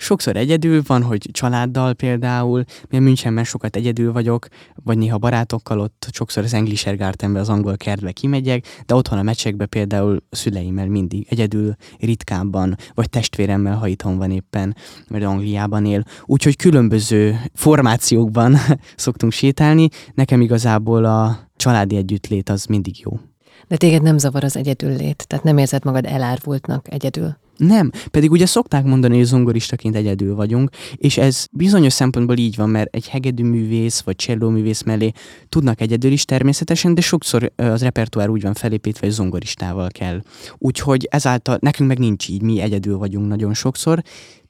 Sokszor 0.03 0.35
egyedül 0.35 0.81
van, 0.85 1.03
hogy 1.03 1.29
családdal 1.31 1.93
például, 1.93 2.63
mert 2.89 3.03
Münchenben 3.03 3.43
sokat 3.43 3.75
egyedül 3.75 4.11
vagyok, 4.11 4.47
vagy 4.83 4.97
néha 4.97 5.17
barátokkal 5.17 5.79
ott 5.79 6.07
sokszor 6.11 6.43
az 6.43 6.53
Englisher 6.53 6.97
Gardenbe, 6.97 7.39
az 7.39 7.49
angol 7.49 7.77
kertbe 7.77 8.11
kimegyek, 8.11 8.83
de 8.85 8.95
otthon 8.95 9.17
a 9.17 9.23
meccsekbe 9.23 9.65
például 9.65 10.23
szüleimmel 10.29 10.87
mindig 10.87 11.27
egyedül, 11.29 11.75
ritkábban, 11.99 12.75
vagy 12.93 13.09
testvéremmel, 13.09 13.77
ha 13.77 13.87
itthon 13.87 14.17
van 14.17 14.31
éppen, 14.31 14.75
mert 15.09 15.23
Angliában 15.23 15.85
él. 15.85 16.03
Úgyhogy 16.25 16.55
különböző 16.55 17.39
formációkban 17.53 18.57
szoktunk 18.95 19.31
sétálni. 19.31 19.87
Nekem 20.13 20.41
igazából 20.41 21.05
a 21.05 21.49
családi 21.55 21.95
együttlét 21.95 22.49
az 22.49 22.65
mindig 22.65 22.99
jó. 22.99 23.19
De 23.67 23.77
téged 23.77 24.01
nem 24.01 24.17
zavar 24.17 24.43
az 24.43 24.57
egyedüllét, 24.57 25.27
tehát 25.27 25.45
nem 25.45 25.57
érzed 25.57 25.85
magad 25.85 26.05
elárvultnak 26.05 26.91
egyedül? 26.91 27.41
Nem, 27.57 27.91
pedig 28.11 28.31
ugye 28.31 28.45
szokták 28.45 28.85
mondani, 28.85 29.17
hogy 29.17 29.25
zongoristaként 29.25 29.95
egyedül 29.95 30.35
vagyunk, 30.35 30.69
és 30.95 31.17
ez 31.17 31.45
bizonyos 31.51 31.93
szempontból 31.93 32.37
így 32.37 32.55
van, 32.55 32.69
mert 32.69 32.95
egy 32.95 33.07
hegedű 33.07 33.43
művész 33.43 34.01
vagy 34.01 34.15
cselló 34.15 34.49
művész 34.49 34.81
mellé 34.81 35.11
tudnak 35.49 35.81
egyedül 35.81 36.11
is 36.11 36.25
természetesen, 36.25 36.93
de 36.93 37.01
sokszor 37.01 37.51
az 37.55 37.81
repertoár 37.81 38.29
úgy 38.29 38.41
van 38.41 38.53
felépítve, 38.53 39.05
hogy 39.05 39.15
zongoristával 39.15 39.89
kell. 39.89 40.21
Úgyhogy 40.57 41.07
ezáltal 41.11 41.57
nekünk 41.61 41.89
meg 41.89 41.99
nincs 41.99 42.29
így, 42.29 42.41
mi 42.41 42.59
egyedül 42.59 42.97
vagyunk 42.97 43.27
nagyon 43.27 43.53
sokszor, 43.53 44.03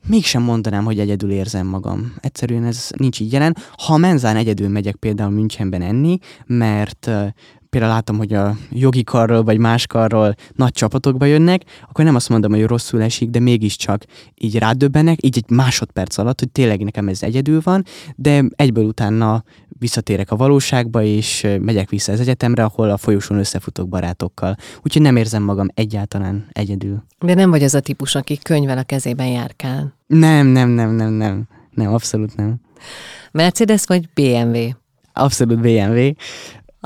mégsem 0.07 0.41
mondanám, 0.41 0.83
hogy 0.83 0.99
egyedül 0.99 1.31
érzem 1.31 1.67
magam. 1.67 2.13
Egyszerűen 2.19 2.63
ez 2.63 2.89
nincs 2.97 3.19
így 3.19 3.31
jelen. 3.31 3.57
Ha 3.77 3.97
menzán 3.97 4.35
egyedül 4.35 4.69
megyek 4.69 4.95
például 4.95 5.31
Münchenben 5.31 5.81
enni, 5.81 6.17
mert 6.45 7.09
például 7.73 7.93
látom, 7.93 8.17
hogy 8.17 8.33
a 8.33 8.55
jogi 8.71 9.03
karról 9.03 9.43
vagy 9.43 9.57
más 9.57 9.87
karról 9.87 10.35
nagy 10.55 10.71
csapatokba 10.71 11.25
jönnek, 11.25 11.61
akkor 11.89 12.05
nem 12.05 12.15
azt 12.15 12.29
mondom, 12.29 12.51
hogy 12.51 12.65
rosszul 12.65 13.01
esik, 13.01 13.29
de 13.29 13.39
mégiscsak 13.39 14.03
így 14.35 14.57
rádöbbenek, 14.57 15.25
így 15.25 15.37
egy 15.37 15.49
másodperc 15.49 16.17
alatt, 16.17 16.39
hogy 16.39 16.49
tényleg 16.49 16.83
nekem 16.83 17.07
ez 17.07 17.23
egyedül 17.23 17.61
van, 17.63 17.83
de 18.15 18.43
egyből 18.55 18.85
utána 18.85 19.43
visszatérek 19.79 20.31
a 20.31 20.35
valóságba, 20.35 21.03
és 21.03 21.47
megyek 21.61 21.89
vissza 21.89 22.11
az 22.11 22.19
egyetemre, 22.19 22.63
ahol 22.63 22.89
a 22.89 22.97
folyosón 22.97 23.37
összefutok 23.37 23.89
barátokkal. 23.89 24.55
Úgyhogy 24.81 25.01
nem 25.01 25.15
érzem 25.15 25.43
magam 25.43 25.67
egyáltalán 25.73 26.47
egyedül. 26.51 27.03
De 27.19 27.33
nem 27.33 27.49
vagy 27.49 27.63
az 27.63 27.73
a 27.73 27.79
típus, 27.79 28.15
aki 28.15 28.37
könyvvel 28.37 28.77
a 28.77 28.83
kezében 28.83 29.27
járkál. 29.27 29.93
Nem, 30.07 30.47
nem, 30.47 30.69
nem, 30.69 30.91
nem, 30.91 31.11
nem. 31.13 31.47
Nem, 31.71 31.93
abszolút 31.93 32.35
nem. 32.35 32.55
Mercedes 33.31 33.85
vagy 33.85 34.09
BMW? 34.13 34.69
Abszolút 35.13 35.59
BMW 35.59 36.11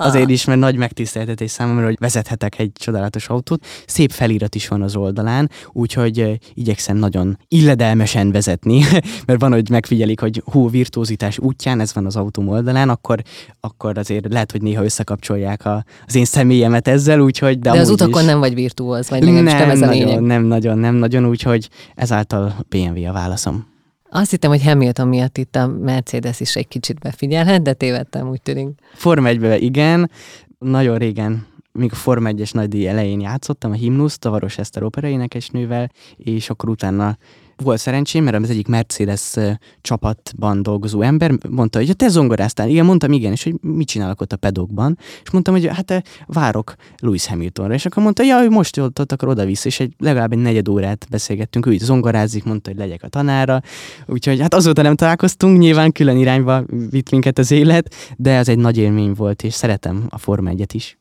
Azért 0.05 0.29
is, 0.29 0.45
mert 0.45 0.60
nagy 0.60 0.75
megtiszteltetés 0.75 1.51
számomra, 1.51 1.86
hogy 1.86 1.97
vezethetek 1.99 2.60
egy 2.60 2.71
csodálatos 2.73 3.27
autót. 3.27 3.65
Szép 3.86 4.12
felirat 4.12 4.55
is 4.55 4.67
van 4.67 4.81
az 4.81 4.95
oldalán, 4.95 5.49
úgyhogy 5.71 6.39
igyekszem 6.53 6.97
nagyon 6.97 7.38
illedelmesen 7.47 8.31
vezetni, 8.31 8.83
mert 9.27 9.39
van, 9.39 9.51
hogy 9.51 9.69
megfigyelik, 9.69 10.19
hogy 10.19 10.41
hú, 10.45 10.69
virtuózitás 10.69 11.39
útján, 11.39 11.79
ez 11.79 11.93
van 11.93 12.05
az 12.05 12.15
autóm 12.15 12.47
oldalán, 12.47 12.89
akkor, 12.89 13.21
akkor 13.60 13.97
azért 13.97 14.33
lehet, 14.33 14.51
hogy 14.51 14.62
néha 14.62 14.83
összekapcsolják 14.83 15.65
a, 15.65 15.83
az 16.05 16.15
én 16.15 16.25
személyemet 16.25 16.88
ezzel, 16.88 17.19
úgyhogy... 17.19 17.60
De, 17.60 17.71
de 17.71 17.79
az 17.79 17.89
utakon 17.89 18.21
is. 18.21 18.27
nem 18.27 18.39
vagy 18.39 18.53
virtuóz, 18.53 19.10
vagy 19.10 19.23
nem, 19.23 19.43
nem 19.43 19.69
ez 19.69 19.81
a 19.81 19.86
nagyon, 19.86 20.05
lényeg. 20.05 20.21
Nem 20.21 20.43
nagyon, 20.43 20.77
nem 20.77 20.95
nagyon, 20.95 21.25
úgyhogy 21.25 21.69
ezáltal 21.95 22.55
BMW 22.69 23.07
a 23.07 23.12
válaszom. 23.12 23.75
Azt 24.17 24.32
hittem, 24.32 24.49
hogy 24.49 24.63
Hamilton 24.63 25.08
miatt 25.08 25.38
itt 25.38 25.56
a 25.56 25.67
Mercedes 25.67 26.39
is 26.39 26.56
egy 26.56 26.67
kicsit 26.67 26.99
befigyelhet, 26.99 27.62
de 27.62 27.73
tévedtem, 27.73 28.30
úgy 28.30 28.41
tűnik. 28.41 28.67
Form 28.93 29.25
1 29.25 29.63
igen, 29.63 30.12
nagyon 30.60 30.97
régen 30.97 31.45
még 31.71 31.91
a 31.91 31.95
Form 31.95 32.25
1-es 32.27 32.53
nagydíj 32.53 32.88
elején 32.88 33.19
játszottam 33.19 33.71
a 33.71 33.73
himnusz, 33.73 34.17
Tavaros 34.17 34.58
Eszter 34.58 34.84
operaénekesnővel, 34.84 35.91
és 36.15 36.49
akkor 36.49 36.69
utána 36.69 37.17
volt 37.63 37.79
szerencsém, 37.79 38.23
mert 38.23 38.43
az 38.43 38.49
egyik 38.49 38.67
Mercedes 38.67 39.33
csapatban 39.81 40.63
dolgozó 40.63 41.01
ember 41.01 41.31
mondta, 41.49 41.77
hogy 41.77 41.95
te 41.95 42.07
zongoráztál. 42.07 42.69
Igen, 42.69 42.85
mondtam 42.85 43.11
igen, 43.11 43.31
és 43.31 43.43
hogy 43.43 43.55
mit 43.61 43.87
csinálok 43.87 44.21
ott 44.21 44.33
a 44.33 44.37
pedokban. 44.37 44.97
És 45.23 45.31
mondtam, 45.31 45.53
hogy 45.53 45.65
hát 45.65 46.03
várok 46.25 46.75
Lewis 46.97 47.27
Hamiltonra. 47.27 47.73
És 47.73 47.85
akkor 47.85 48.03
mondta, 48.03 48.23
ja, 48.23 48.37
hogy 48.37 48.49
most 48.49 48.77
ott, 48.77 48.99
ott 48.99 49.11
akkor 49.11 49.27
oda 49.27 49.45
visz, 49.45 49.65
és 49.65 49.79
egy, 49.79 49.93
legalább 49.97 50.31
egy 50.31 50.39
negyed 50.39 50.67
órát 50.67 51.05
beszélgettünk, 51.09 51.65
ő 51.65 51.71
így 51.71 51.79
zongorázik, 51.79 52.43
mondta, 52.43 52.69
hogy 52.69 52.79
legyek 52.79 53.03
a 53.03 53.07
tanára. 53.07 53.61
Úgyhogy 54.05 54.39
hát 54.39 54.53
azóta 54.53 54.81
nem 54.81 54.95
találkoztunk, 54.95 55.57
nyilván 55.57 55.91
külön 55.91 56.17
irányba 56.17 56.63
vitt 56.89 57.11
minket 57.11 57.37
az 57.37 57.51
élet, 57.51 57.95
de 58.17 58.31
ez 58.31 58.47
egy 58.47 58.59
nagy 58.59 58.77
élmény 58.77 59.13
volt, 59.13 59.43
és 59.43 59.53
szeretem 59.53 60.05
a 60.09 60.17
Forma 60.17 60.49
1 60.49 60.75
is. 60.75 60.97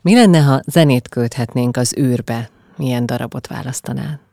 Mi 0.00 0.14
lenne, 0.14 0.40
ha 0.40 0.60
zenét 0.66 1.08
költhetnénk 1.08 1.76
az 1.76 1.94
űrbe? 1.98 2.50
Milyen 2.76 3.06
darabot 3.06 3.46
választanál? 3.46 4.23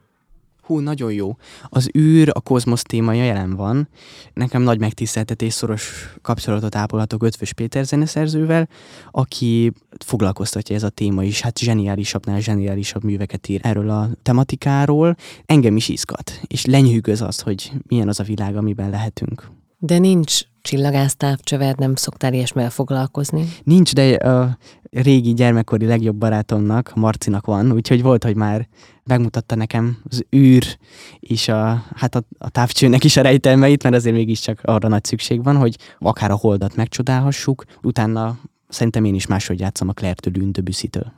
Hú, 0.72 0.80
nagyon 0.80 1.14
jó. 1.14 1.38
Az 1.70 1.90
űr, 1.98 2.30
a 2.34 2.42
kozmosz 2.42 2.82
témája 2.82 3.24
jelen 3.24 3.56
van. 3.56 3.88
Nekem 4.34 4.62
nagy 4.62 4.80
megtiszteltetés, 4.80 5.54
szoros 5.54 6.14
kapcsolatot 6.22 6.76
ápolhatok 6.76 7.24
Ötvös 7.24 7.54
Péter 7.54 7.86
zeneszerzővel, 7.86 8.70
aki 9.12 9.72
foglalkoztatja 10.06 10.76
ez 10.76 10.84
a 10.84 10.90
téma 10.90 11.24
is, 11.24 11.42
hát 11.42 11.60
zseniálisabbnál 11.60 12.40
zseniálisabb 12.40 13.04
műveket 13.04 13.48
ír 13.48 13.60
erről 13.64 13.90
a 13.90 14.10
tematikáról. 14.22 15.16
Engem 15.46 15.76
is 15.76 15.90
izgat, 15.90 16.40
és 16.48 16.66
lenyűgöz 16.66 17.22
az, 17.22 17.40
hogy 17.40 17.72
milyen 17.88 18.08
az 18.08 18.20
a 18.20 18.24
világ, 18.24 18.56
amiben 18.56 18.90
lehetünk. 18.90 19.52
De 19.78 19.98
nincs 19.98 20.42
csillagásztávcsöved, 20.62 21.80
nem 21.80 21.96
szoktál 21.96 22.34
ilyesmivel 22.34 22.70
foglalkozni? 22.70 23.48
Nincs, 23.64 23.94
de 23.94 24.14
a 24.14 24.58
régi 24.92 25.34
gyermekkori 25.34 25.86
legjobb 25.86 26.16
barátomnak, 26.16 26.96
Marcinak 26.96 27.46
van, 27.46 27.72
úgyhogy 27.72 28.02
volt, 28.02 28.24
hogy 28.24 28.36
már 28.36 28.68
megmutatta 29.04 29.56
nekem 29.56 29.98
az 30.10 30.26
űr 30.36 30.78
és 31.20 31.48
a, 31.48 31.86
hát 31.96 32.16
a, 32.16 32.24
a 32.38 32.50
távcsőnek 32.50 33.04
is 33.04 33.18
a 33.18 33.22
rejtelmeit, 33.22 33.84
mert 33.84 33.96
azért 33.96 34.16
mégiscsak 34.16 34.60
arra 34.64 34.88
nagy 34.88 35.04
szükség 35.04 35.44
van, 35.44 35.58
hogy 35.58 35.78
akár 36.00 36.32
a 36.32 36.36
holdat 36.36 36.76
megcsodálhassuk, 36.76 37.64
utána 37.82 38.38
szerintem 38.70 39.04
én 39.04 39.16
is 39.16 39.28
máshogy 39.28 39.60
játszom 39.60 39.90
a 39.90 39.94
Claire-től 39.94 40.38
Ündöbüszitől. 40.38 41.12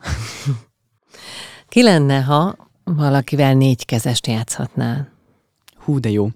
Ki 1.67 1.83
lenne, 1.83 2.21
ha 2.21 2.55
valakivel 2.83 3.53
négy 3.53 3.85
kezest 3.85 4.27
játszhatnál? 4.27 5.11
Hú, 5.75 5.99
de 5.99 6.09
jó 6.09 6.27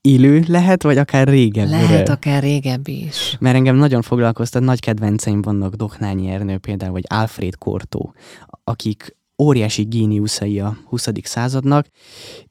élő 0.00 0.44
lehet, 0.48 0.82
vagy 0.82 0.98
akár 0.98 1.28
régebbi? 1.28 1.70
Lehet 1.70 2.08
akár 2.08 2.42
régebbi 2.42 3.04
is. 3.04 3.36
Mert 3.40 3.56
engem 3.56 3.76
nagyon 3.76 4.02
foglalkoztat, 4.02 4.62
nagy 4.62 4.80
kedvenceim 4.80 5.42
vannak 5.42 5.74
Doknányi 5.74 6.28
Ernő 6.28 6.58
például, 6.58 6.92
vagy 6.92 7.04
Alfred 7.08 7.56
Kortó, 7.56 8.14
akik 8.64 9.16
óriási 9.40 9.82
géniuszai 9.82 10.60
a 10.60 10.76
20. 10.84 11.08
századnak, 11.22 11.86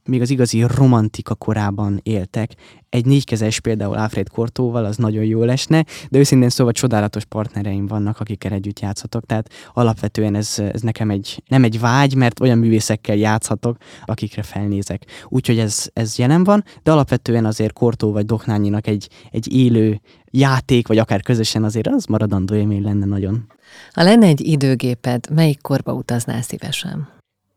még 0.04 0.22
az 0.22 0.30
igazi 0.30 0.66
romantika 0.68 1.36
korában 1.36 2.00
éltek. 2.04 2.52
Egy 2.90 3.06
négykezes 3.06 3.60
például 3.60 3.96
Alfred 3.96 4.30
Kortóval, 4.30 4.86
az 4.86 4.98
nagyon 4.98 5.24
jó 5.24 5.44
lesne, 5.44 5.86
de 6.10 6.20
őszintén 6.20 6.50
szóval 6.50 6.74
csodálatos 6.74 7.26
partnereim 7.26 7.88
vannak, 7.88 8.20
akikkel 8.20 8.52
együtt 8.52 8.80
játszhatok, 8.80 9.26
tehát 9.26 9.50
alapvetően 9.74 10.36
ez, 10.36 10.56
ez 10.72 10.82
nekem 10.82 11.10
egy, 11.10 11.44
nem 11.48 11.64
egy 11.64 11.80
vágy, 11.80 12.16
mert 12.16 12.40
olyan 12.40 12.58
művészekkel 12.58 13.16
játszhatok, 13.16 13.78
akikre 14.06 14.44
felnézek. 14.44 15.06
Úgyhogy 15.28 15.60
ez, 15.60 15.90
ez 15.94 16.18
jelen 16.18 16.44
van, 16.44 16.64
de 16.84 16.92
alapvetően 16.92 17.46
azért 17.46 17.74
Kortó 17.74 18.12
vagy 18.12 18.26
Doknányinak 18.26 18.88
egy, 18.88 19.10
egy 19.32 19.54
élő 19.54 20.02
játék, 20.32 20.88
vagy 20.88 20.98
akár 20.98 21.22
közösen 21.22 21.64
azért 21.64 21.88
az 21.88 22.06
maradandó 22.06 22.56
élmény 22.56 22.82
lenne 22.82 23.06
nagyon. 23.06 23.52
Ha 23.92 24.04
lenne 24.04 24.26
egy 24.26 24.42
időgéped, 24.42 25.30
melyik 25.30 25.62
korba 25.62 25.94
utaznál 25.94 26.42
szívesen? 26.42 27.08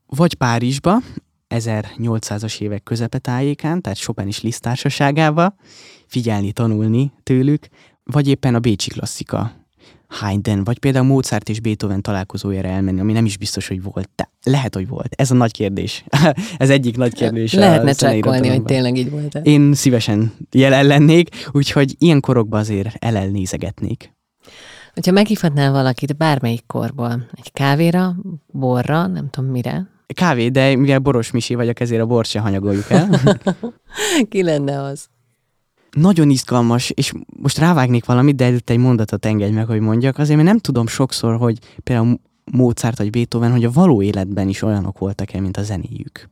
Vagy 0.06 0.34
Párizsba, 0.34 0.98
1800-as 1.48 2.60
évek 2.60 2.82
közepetájékán, 2.82 3.80
tehát 3.80 3.98
Chopin 3.98 4.26
is 4.26 4.42
Liszt 4.42 4.62
társaságával, 4.62 5.54
figyelni, 6.06 6.52
tanulni 6.52 7.12
tőlük, 7.22 7.68
vagy 8.04 8.28
éppen 8.28 8.54
a 8.54 8.58
Bécsi 8.58 8.90
klasszika, 8.90 9.61
Haydn, 10.12 10.62
vagy 10.64 10.78
például 10.78 11.06
Mozart 11.06 11.48
és 11.48 11.60
Beethoven 11.60 12.02
találkozójára 12.02 12.68
elmenni, 12.68 13.00
ami 13.00 13.12
nem 13.12 13.24
is 13.24 13.36
biztos, 13.36 13.68
hogy 13.68 13.82
volt. 13.82 14.08
De 14.16 14.30
lehet, 14.42 14.74
hogy 14.74 14.88
volt. 14.88 15.14
Ez 15.16 15.30
a 15.30 15.34
nagy 15.34 15.52
kérdés. 15.52 16.04
Ez 16.58 16.70
egyik 16.70 16.96
nagy 16.96 17.14
kérdés. 17.14 17.52
Lehetne 17.52 17.92
csekkolni, 17.92 18.48
hogy 18.48 18.62
tényleg 18.62 18.96
így 18.96 19.10
volt. 19.10 19.40
Én 19.42 19.74
szívesen 19.74 20.32
jelen 20.50 20.86
lennék, 20.86 21.48
úgyhogy 21.52 21.94
ilyen 21.98 22.20
korokban 22.20 22.60
azért 22.60 23.04
elelnézegetnék. 23.04 24.12
Hogyha 24.94 25.12
meghívhatnál 25.12 25.72
valakit 25.72 26.16
bármelyik 26.16 26.66
korból, 26.66 27.28
egy 27.34 27.52
kávéra, 27.52 28.16
borra, 28.46 29.06
nem 29.06 29.30
tudom 29.30 29.50
mire. 29.50 29.90
Kávé, 30.14 30.48
de 30.48 30.76
mivel 30.76 30.98
boros 30.98 31.30
misi 31.30 31.54
vagyok, 31.54 31.80
ezért 31.80 32.02
a 32.02 32.06
bort 32.06 32.28
se 32.28 32.40
hanyagoljuk 32.40 32.90
el. 32.90 33.08
Ki 34.30 34.42
lenne 34.42 34.82
az? 34.82 35.08
Nagyon 35.96 36.30
izgalmas, 36.30 36.90
és 36.90 37.12
most 37.40 37.58
rávágnék 37.58 38.04
valamit, 38.04 38.36
de 38.36 38.44
előtte 38.44 38.72
egy 38.72 38.78
mondatot 38.78 39.26
engedj 39.26 39.54
meg, 39.54 39.66
hogy 39.66 39.80
mondjak, 39.80 40.18
azért 40.18 40.36
mert 40.36 40.48
nem 40.48 40.58
tudom 40.58 40.86
sokszor, 40.86 41.36
hogy 41.36 41.58
például 41.84 42.20
Mozart 42.52 42.98
vagy 42.98 43.10
Beethoven, 43.10 43.50
hogy 43.50 43.64
a 43.64 43.70
való 43.70 44.02
életben 44.02 44.48
is 44.48 44.62
olyanok 44.62 44.98
voltak-e, 44.98 45.40
mint 45.40 45.56
a 45.56 45.62
zenéjük 45.62 46.30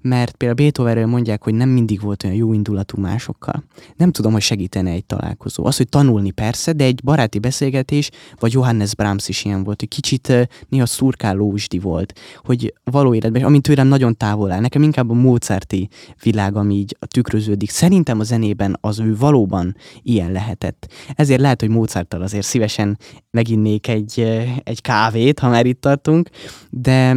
mert 0.00 0.36
például 0.36 0.54
Beethovenről 0.54 1.06
mondják, 1.06 1.42
hogy 1.42 1.54
nem 1.54 1.68
mindig 1.68 2.00
volt 2.00 2.24
olyan 2.24 2.36
jó 2.36 2.52
indulatú 2.52 3.00
másokkal. 3.00 3.64
Nem 3.96 4.12
tudom, 4.12 4.32
hogy 4.32 4.42
segítene 4.42 4.90
egy 4.90 5.04
találkozó. 5.04 5.64
Az, 5.64 5.76
hogy 5.76 5.88
tanulni 5.88 6.30
persze, 6.30 6.72
de 6.72 6.84
egy 6.84 7.00
baráti 7.04 7.38
beszélgetés, 7.38 8.10
vagy 8.38 8.52
Johannes 8.52 8.94
Brahms 8.94 9.28
is 9.28 9.44
ilyen 9.44 9.64
volt, 9.64 9.80
hogy 9.80 9.88
kicsit 9.88 10.48
néha 10.68 10.86
szurkálósdi 10.86 11.78
volt, 11.78 12.18
hogy 12.44 12.74
való 12.84 13.14
életben, 13.14 13.44
amint 13.44 13.62
tőlem 13.62 13.86
nagyon 13.86 14.16
távol 14.16 14.50
áll, 14.50 14.60
nekem 14.60 14.82
inkább 14.82 15.10
a 15.10 15.14
Mozarti 15.14 15.88
világ, 16.22 16.56
ami 16.56 16.74
így 16.74 16.96
tükröződik. 17.06 17.70
Szerintem 17.70 18.20
a 18.20 18.22
zenében 18.22 18.76
az 18.80 18.98
ő 19.00 19.16
valóban 19.16 19.76
ilyen 20.02 20.32
lehetett. 20.32 20.92
Ezért 21.14 21.40
lehet, 21.40 21.60
hogy 21.60 21.70
Mozarttal 21.70 22.22
azért 22.22 22.46
szívesen 22.46 22.98
meginnék 23.30 23.88
egy, 23.88 24.20
egy 24.62 24.80
kávét, 24.80 25.38
ha 25.38 25.48
már 25.48 25.66
itt 25.66 25.80
tartunk, 25.80 26.28
de 26.70 27.16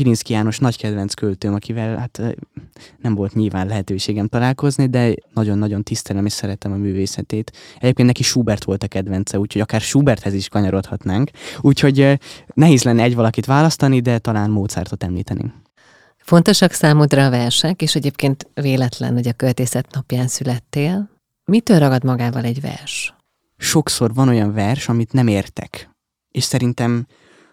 Pirinszki 0.00 0.32
János 0.32 0.58
nagy 0.58 0.76
kedvenc 0.76 1.14
költőm, 1.14 1.54
akivel 1.54 1.96
hát 1.96 2.36
nem 2.98 3.14
volt 3.14 3.34
nyilván 3.34 3.66
lehetőségem 3.66 4.28
találkozni, 4.28 4.86
de 4.86 5.14
nagyon-nagyon 5.34 5.82
tisztelem 5.82 6.26
és 6.26 6.32
szeretem 6.32 6.72
a 6.72 6.76
művészetét. 6.76 7.52
Egyébként 7.78 8.08
neki 8.08 8.22
Schubert 8.22 8.64
volt 8.64 8.82
a 8.82 8.88
kedvence, 8.88 9.38
úgyhogy 9.38 9.60
akár 9.60 9.80
Schuberthez 9.80 10.34
is 10.34 10.48
kanyarodhatnánk. 10.48 11.30
Úgyhogy 11.60 12.18
nehéz 12.54 12.82
lenne 12.82 13.02
egy 13.02 13.14
valakit 13.14 13.46
választani, 13.46 14.00
de 14.00 14.18
talán 14.18 14.50
Mozartot 14.50 15.02
említeni. 15.02 15.52
Fontosak 16.16 16.72
számodra 16.72 17.24
a 17.26 17.30
versek, 17.30 17.82
és 17.82 17.94
egyébként 17.94 18.50
véletlen, 18.54 19.12
hogy 19.12 19.28
a 19.28 19.32
költészet 19.32 19.94
napján 19.94 20.26
születtél. 20.26 21.10
Mitől 21.44 21.78
ragad 21.78 22.04
magával 22.04 22.44
egy 22.44 22.60
vers? 22.60 23.14
Sokszor 23.56 24.14
van 24.14 24.28
olyan 24.28 24.52
vers, 24.52 24.88
amit 24.88 25.12
nem 25.12 25.26
értek. 25.26 25.90
És 26.30 26.44
szerintem 26.44 27.06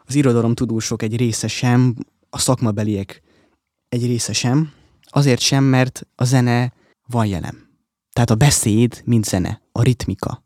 az 0.05 0.15
irodalom 0.15 0.53
tudósok 0.53 1.01
egy 1.01 1.15
része 1.17 1.47
sem 1.47 1.95
a 2.33 2.37
szakmabeliek 2.37 3.21
egy 3.89 4.05
része 4.05 4.33
sem, 4.33 4.71
azért 5.03 5.39
sem, 5.39 5.63
mert 5.63 6.07
a 6.15 6.23
zene 6.23 6.73
van 7.07 7.25
jelen. 7.25 7.69
Tehát 8.13 8.29
a 8.29 8.35
beszéd, 8.35 9.01
mint 9.05 9.25
zene, 9.25 9.61
a 9.71 9.81
ritmika, 9.81 10.43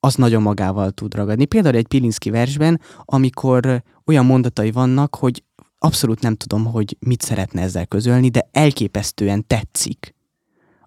az 0.00 0.14
nagyon 0.14 0.42
magával 0.42 0.90
tud 0.90 1.14
ragadni. 1.14 1.44
Például 1.44 1.74
egy 1.76 1.86
Pilinszki 1.86 2.30
versben, 2.30 2.80
amikor 3.04 3.82
olyan 4.04 4.26
mondatai 4.26 4.70
vannak, 4.70 5.14
hogy 5.14 5.44
abszolút 5.78 6.20
nem 6.20 6.34
tudom, 6.34 6.64
hogy 6.64 6.96
mit 6.98 7.22
szeretne 7.22 7.62
ezzel 7.62 7.86
közölni, 7.86 8.28
de 8.28 8.48
elképesztően 8.52 9.46
tetszik 9.46 10.14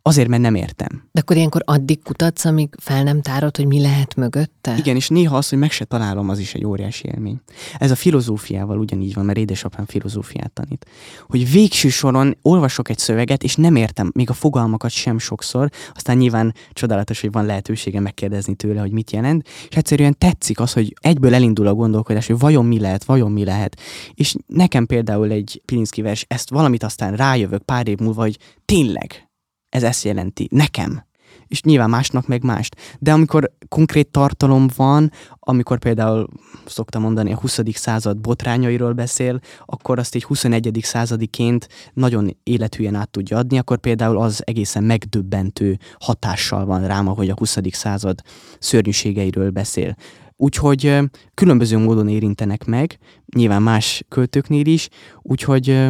Azért, 0.06 0.28
mert 0.28 0.42
nem 0.42 0.56
értem. 0.56 1.08
De 1.12 1.20
akkor 1.20 1.36
ilyenkor 1.36 1.62
addig 1.66 2.04
kutatsz, 2.04 2.46
amíg 2.46 2.76
fel 2.78 3.04
nem 3.04 3.22
tárod, 3.22 3.58
hogy 3.58 3.66
mi 3.66 3.82
lehet 3.82 4.16
mögötte? 4.16 4.76
Igen, 4.78 4.96
és 4.96 5.08
néha 5.08 5.38
az, 5.38 5.50
hogy 5.50 5.58
meg 5.58 5.72
se 5.72 5.86
találom, 5.86 6.30
az 6.30 6.39
is 6.39 6.54
egy 6.54 6.66
óriási 6.66 7.08
élmény. 7.08 7.42
Ez 7.78 7.92
a 7.92 7.96
filozófiával 7.96 8.78
ugyanígy 8.78 9.13
van, 9.13 9.26
mert 9.26 9.38
édesapám 9.38 9.86
filozófiát 9.86 10.52
tanít. 10.52 10.86
Hogy 11.28 11.52
végső 11.52 11.89
soron 11.89 12.38
olvasok 12.42 12.89
egy 12.89 12.98
szöveget, 12.98 13.44
és 13.44 13.56
nem 13.56 13.76
értem 13.76 14.12
még 14.13 14.30
a 14.30 14.34
fogalmakat 14.34 14.92
sem 14.92 15.20
sokszor, 15.20 15.70
aztán 15.94 16.18
nyilván 16.18 16.54
csodálatos, 16.74 17.22
hogy 17.22 17.32
van 17.32 17.46
lehetősége 17.46 18.00
megkérdezni 18.00 18.56
tőle, 18.56 18.80
hogy 18.80 18.92
mit 18.92 19.12
jelent, 19.12 19.48
és 19.70 19.76
egyszerűen 19.76 20.18
tetszik 20.18 20.60
az, 20.60 20.74
hogy 20.74 20.94
egyből 21.02 21.34
elindul 21.34 21.68
a 21.68 21.74
gondolkodás, 21.74 22.28
hogy 22.28 22.39
vajon 22.39 22.66
mi 22.66 22.80
lehet, 22.80 23.04
vajon 23.04 23.32
mi 23.32 23.44
lehet. 23.44 23.80
És 24.13 24.36
nekem 24.48 24.86
például 24.86 25.32
egy 25.32 25.62
Pilinszki 25.66 26.02
vers, 26.02 26.26
ezt 26.28 26.50
valamit 26.50 26.84
aztán 26.84 27.16
rájövök 27.16 27.62
pár 27.62 27.88
év 27.88 27.98
múlva, 27.98 28.22
hogy 28.22 28.38
tényleg, 28.66 29.32
ez 29.73 29.83
ezt 29.83 30.03
jelenti. 30.03 30.47
Nekem. 30.51 31.03
És 31.47 31.62
nyilván 31.62 31.89
másnak 31.89 32.27
meg 32.27 32.43
mást. 32.43 32.75
De 32.99 33.13
amikor 33.13 33.51
konkrét 33.67 34.07
tartalom 34.07 34.67
van, 34.75 35.12
amikor 35.39 35.79
például 35.79 36.27
szoktam 36.65 37.01
mondani 37.01 37.31
a 37.31 37.39
20. 37.39 37.59
század 37.73 38.17
botrányairól 38.17 38.93
beszél, 38.93 39.39
akkor 39.65 39.99
azt 39.99 40.15
egy 40.15 40.23
21. 40.23 40.79
századiként 40.81 41.67
nagyon 41.93 42.38
élethűen 42.43 42.95
át 42.95 43.09
tudja 43.09 43.38
adni, 43.38 43.57
akkor 43.57 43.77
például 43.77 44.17
az 44.17 44.41
egészen 44.45 44.83
megdöbbentő 44.83 45.77
hatással 45.99 46.65
van 46.65 46.88
rám, 46.88 47.07
ahogy 47.07 47.29
a 47.29 47.36
20. 47.38 47.57
század 47.71 48.21
szörnyűségeiről 48.59 49.49
beszél. 49.49 49.95
Úgyhogy 50.36 50.99
különböző 51.33 51.77
módon 51.77 52.07
érintenek 52.07 52.65
meg, 52.65 52.97
nyilván 53.36 53.62
más 53.62 54.03
költőknél 54.09 54.65
is, 54.65 54.89
úgyhogy 55.21 55.88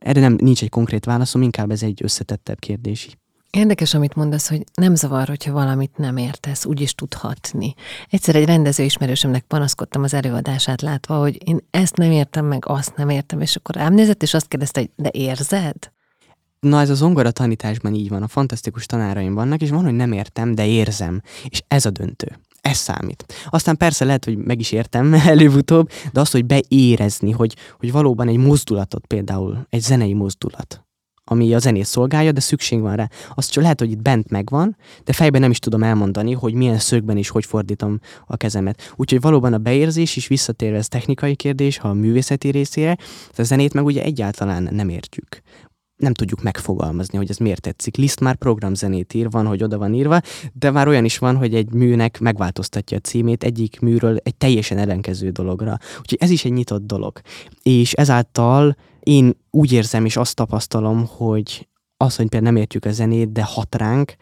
erre 0.00 0.20
nem, 0.20 0.36
nincs 0.40 0.62
egy 0.62 0.68
konkrét 0.68 1.04
válaszom, 1.04 1.42
inkább 1.42 1.70
ez 1.70 1.82
egy 1.82 2.00
összetettebb 2.02 2.58
kérdés. 2.58 3.18
Érdekes, 3.50 3.94
amit 3.94 4.14
mondasz, 4.14 4.48
hogy 4.48 4.64
nem 4.74 4.94
zavar, 4.94 5.28
hogyha 5.28 5.52
valamit 5.52 5.96
nem 5.96 6.16
értesz, 6.16 6.64
úgy 6.64 6.80
is 6.80 6.94
tudhatni. 6.94 7.74
Egyszer 8.10 8.36
egy 8.36 8.44
rendező 8.44 8.84
ismerősömnek 8.84 9.42
panaszkodtam 9.42 10.02
az 10.02 10.14
előadását 10.14 10.82
látva, 10.82 11.18
hogy 11.18 11.48
én 11.48 11.58
ezt 11.70 11.96
nem 11.96 12.10
értem, 12.10 12.46
meg 12.46 12.62
azt 12.66 12.96
nem 12.96 13.08
értem, 13.08 13.40
és 13.40 13.56
akkor 13.56 13.74
rám 13.74 13.94
nézett, 13.94 14.22
és 14.22 14.34
azt 14.34 14.48
kérdezte, 14.48 14.80
hogy 14.80 14.90
de 14.96 15.08
érzed? 15.12 15.76
Na 16.60 16.80
ez 16.80 16.90
a 16.90 16.94
zongora 16.94 17.30
tanításban 17.30 17.94
így 17.94 18.08
van, 18.08 18.22
a 18.22 18.28
fantasztikus 18.28 18.86
tanáraim 18.86 19.34
vannak, 19.34 19.60
és 19.60 19.70
van, 19.70 19.84
hogy 19.84 19.94
nem 19.94 20.12
értem, 20.12 20.54
de 20.54 20.66
érzem. 20.66 21.22
És 21.48 21.62
ez 21.68 21.86
a 21.86 21.90
döntő. 21.90 22.38
Ez 22.60 22.76
számít. 22.76 23.24
Aztán 23.48 23.76
persze 23.76 24.04
lehet, 24.04 24.24
hogy 24.24 24.36
meg 24.36 24.60
is 24.60 24.72
értem 24.72 25.14
előbb-utóbb, 25.34 25.90
de 26.12 26.20
azt, 26.20 26.32
hogy 26.32 26.44
beérezni, 26.46 27.30
hogy, 27.30 27.56
hogy 27.78 27.92
valóban 27.92 28.28
egy 28.28 28.36
mozdulatot 28.36 29.06
például, 29.06 29.66
egy 29.68 29.80
zenei 29.80 30.12
mozdulat, 30.12 30.84
ami 31.24 31.54
a 31.54 31.58
zenét 31.58 31.84
szolgálja, 31.84 32.32
de 32.32 32.40
szükség 32.40 32.80
van 32.80 32.96
rá. 32.96 33.08
Azt 33.34 33.50
csak 33.50 33.62
lehet, 33.62 33.78
hogy 33.78 33.90
itt 33.90 34.02
bent 34.02 34.30
megvan, 34.30 34.76
de 35.04 35.12
fejben 35.12 35.40
nem 35.40 35.50
is 35.50 35.58
tudom 35.58 35.82
elmondani, 35.82 36.32
hogy 36.32 36.54
milyen 36.54 36.78
szögben 36.78 37.16
is 37.16 37.28
hogy 37.28 37.44
fordítom 37.44 38.00
a 38.26 38.36
kezemet. 38.36 38.92
Úgyhogy 38.96 39.20
valóban 39.20 39.52
a 39.52 39.58
beérzés 39.58 40.16
is 40.16 40.26
visszatérve 40.26 40.76
ez 40.76 40.88
technikai 40.88 41.34
kérdés, 41.34 41.78
ha 41.78 41.88
a 41.88 41.92
művészeti 41.92 42.50
részére, 42.50 42.96
a 43.36 43.42
zenét 43.42 43.74
meg 43.74 43.84
ugye 43.84 44.02
egyáltalán 44.02 44.68
nem 44.70 44.88
értjük 44.88 45.42
nem 46.00 46.14
tudjuk 46.14 46.42
megfogalmazni, 46.42 47.16
hogy 47.16 47.30
ez 47.30 47.36
miért 47.36 47.60
tetszik. 47.60 47.96
Liszt 47.96 48.20
már 48.20 48.36
programzenét 48.36 49.14
ír, 49.14 49.30
van, 49.30 49.46
hogy 49.46 49.62
oda 49.62 49.78
van 49.78 49.94
írva, 49.94 50.20
de 50.52 50.70
már 50.70 50.88
olyan 50.88 51.04
is 51.04 51.18
van, 51.18 51.36
hogy 51.36 51.54
egy 51.54 51.72
műnek 51.72 52.20
megváltoztatja 52.20 52.96
a 52.96 53.00
címét 53.00 53.44
egyik 53.44 53.80
műről 53.80 54.16
egy 54.22 54.34
teljesen 54.34 54.78
ellenkező 54.78 55.30
dologra. 55.30 55.78
Úgyhogy 55.98 56.18
ez 56.20 56.30
is 56.30 56.44
egy 56.44 56.52
nyitott 56.52 56.86
dolog. 56.86 57.20
És 57.62 57.92
ezáltal 57.92 58.76
én 59.00 59.36
úgy 59.50 59.72
érzem 59.72 60.04
és 60.04 60.16
azt 60.16 60.34
tapasztalom, 60.34 61.06
hogy 61.06 61.68
az, 61.96 62.16
hogy 62.16 62.28
például 62.28 62.52
nem 62.52 62.60
értjük 62.60 62.84
a 62.84 62.92
zenét, 62.92 63.32
de 63.32 63.42
hat 63.42 63.74
ránk, 63.74 64.14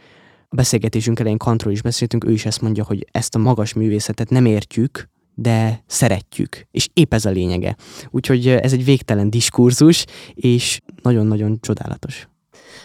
a 0.48 0.54
beszélgetésünk 0.54 1.18
elején 1.18 1.38
Kantról 1.38 1.72
is 1.72 1.82
beszéltünk, 1.82 2.24
ő 2.24 2.32
is 2.32 2.46
ezt 2.46 2.60
mondja, 2.60 2.84
hogy 2.84 3.06
ezt 3.10 3.34
a 3.34 3.38
magas 3.38 3.72
művészetet 3.72 4.30
nem 4.30 4.44
értjük, 4.44 5.08
de 5.34 5.82
szeretjük, 5.86 6.66
és 6.70 6.88
épp 6.92 7.14
ez 7.14 7.24
a 7.24 7.30
lényege. 7.30 7.76
Úgyhogy 8.10 8.48
ez 8.48 8.72
egy 8.72 8.84
végtelen 8.84 9.30
diskurzus, 9.30 10.04
és 10.34 10.80
nagyon-nagyon 11.02 11.58
csodálatos. 11.60 12.28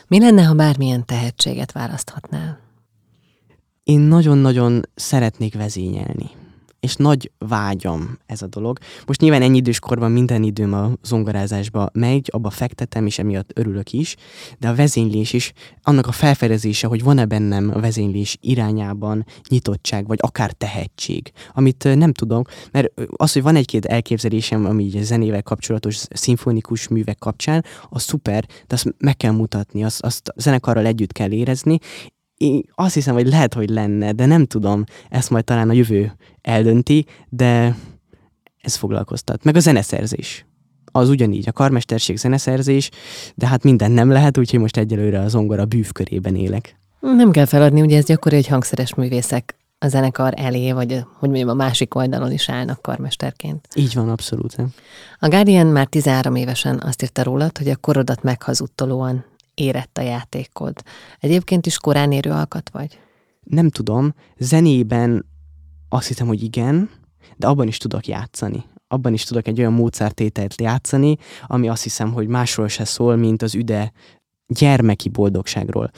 Mi 0.07 0.19
lenne, 0.19 0.43
ha 0.43 0.53
bármilyen 0.53 1.05
tehetséget 1.05 1.71
választhatnál? 1.71 2.59
Én 3.83 3.99
nagyon-nagyon 3.99 4.81
szeretnék 4.95 5.55
vezényelni 5.55 6.29
és 6.83 6.95
nagy 6.95 7.31
vágyam 7.37 8.17
ez 8.25 8.41
a 8.41 8.47
dolog. 8.47 8.77
Most 9.05 9.21
nyilván 9.21 9.41
ennyi 9.41 9.57
időskorban 9.57 10.11
minden 10.11 10.43
időm 10.43 10.73
a 10.73 10.91
zongorázásba 11.03 11.89
megy, 11.93 12.29
abba 12.31 12.49
fektetem, 12.49 13.05
és 13.05 13.19
emiatt 13.19 13.51
örülök 13.53 13.91
is, 13.91 14.15
de 14.59 14.67
a 14.67 14.75
vezénylés 14.75 15.33
is, 15.33 15.53
annak 15.81 16.07
a 16.07 16.11
felfedezése, 16.11 16.87
hogy 16.87 17.03
van-e 17.03 17.25
bennem 17.25 17.71
a 17.73 17.79
vezénylés 17.79 18.37
irányában 18.41 19.25
nyitottság, 19.49 20.07
vagy 20.07 20.17
akár 20.21 20.51
tehetség, 20.51 21.31
amit 21.53 21.95
nem 21.95 22.13
tudom, 22.13 22.43
mert 22.71 22.91
az, 23.15 23.33
hogy 23.33 23.41
van 23.41 23.55
egy-két 23.55 23.85
elképzelésem, 23.85 24.65
ami 24.65 24.83
így 24.83 25.03
zenével 25.03 25.43
kapcsolatos 25.43 25.95
szimfonikus 26.09 26.87
művek 26.87 27.17
kapcsán, 27.19 27.65
az 27.89 28.01
szuper, 28.01 28.45
de 28.67 28.75
azt 28.75 28.95
meg 28.97 29.17
kell 29.17 29.31
mutatni, 29.31 29.83
azt, 29.83 30.01
azt 30.01 30.33
zenekarral 30.35 30.85
együtt 30.85 31.11
kell 31.11 31.31
érezni, 31.31 31.79
én 32.43 32.63
azt 32.75 32.93
hiszem, 32.93 33.13
hogy 33.13 33.27
lehet, 33.27 33.53
hogy 33.53 33.69
lenne, 33.69 34.11
de 34.11 34.25
nem 34.25 34.45
tudom, 34.45 34.83
ezt 35.09 35.29
majd 35.29 35.43
talán 35.43 35.69
a 35.69 35.73
jövő 35.73 36.11
eldönti, 36.41 37.05
de 37.29 37.75
ez 38.61 38.75
foglalkoztat. 38.75 39.43
Meg 39.43 39.55
a 39.55 39.59
zeneszerzés. 39.59 40.45
Az 40.91 41.09
ugyanígy, 41.09 41.47
a 41.47 41.51
karmesterség 41.51 42.17
zeneszerzés, 42.17 42.89
de 43.35 43.47
hát 43.47 43.63
minden 43.63 43.91
nem 43.91 44.11
lehet, 44.11 44.37
úgyhogy 44.37 44.59
most 44.59 44.77
egyelőre 44.77 45.19
a 45.19 45.27
zongora 45.27 45.65
bűvkörében 45.65 46.35
élek. 46.35 46.77
Nem 46.99 47.31
kell 47.31 47.45
feladni, 47.45 47.81
ugye 47.81 47.97
ez 47.97 48.05
gyakori, 48.05 48.35
hogy 48.35 48.47
hangszeres 48.47 48.93
művészek 48.93 49.55
a 49.79 49.87
zenekar 49.87 50.33
elé, 50.35 50.71
vagy 50.71 51.05
hogy 51.19 51.29
mondjam, 51.29 51.49
a 51.49 51.53
másik 51.53 51.95
oldalon 51.95 52.31
is 52.31 52.49
állnak 52.49 52.81
karmesterként. 52.81 53.67
Így 53.75 53.93
van, 53.93 54.09
abszolút. 54.09 54.55
A 55.19 55.27
Guardian 55.27 55.67
már 55.67 55.85
13 55.85 56.35
évesen 56.35 56.81
azt 56.85 57.01
írta 57.01 57.23
rólad, 57.23 57.57
hogy 57.57 57.69
a 57.69 57.75
korodat 57.75 58.23
meghazudtolóan 58.23 59.25
érett 59.53 59.97
a 59.97 60.01
játékod. 60.01 60.83
Egyébként 61.19 61.65
is 61.65 61.77
korán 61.77 62.11
érő 62.11 62.31
alkat 62.31 62.69
vagy? 62.69 62.99
Nem 63.43 63.69
tudom. 63.69 64.13
Zenében 64.37 65.25
azt 65.89 66.07
hiszem, 66.07 66.27
hogy 66.27 66.43
igen, 66.43 66.89
de 67.37 67.47
abban 67.47 67.67
is 67.67 67.77
tudok 67.77 68.07
játszani. 68.07 68.63
Abban 68.87 69.13
is 69.13 69.23
tudok 69.23 69.47
egy 69.47 69.59
olyan 69.59 69.73
módszertételt 69.73 70.61
játszani, 70.61 71.17
ami 71.47 71.69
azt 71.69 71.83
hiszem, 71.83 72.13
hogy 72.13 72.27
másról 72.27 72.67
se 72.67 72.85
szól, 72.85 73.15
mint 73.15 73.41
az 73.41 73.55
üde 73.55 73.91
gyermeki 74.47 75.09
boldogságról. 75.09 75.91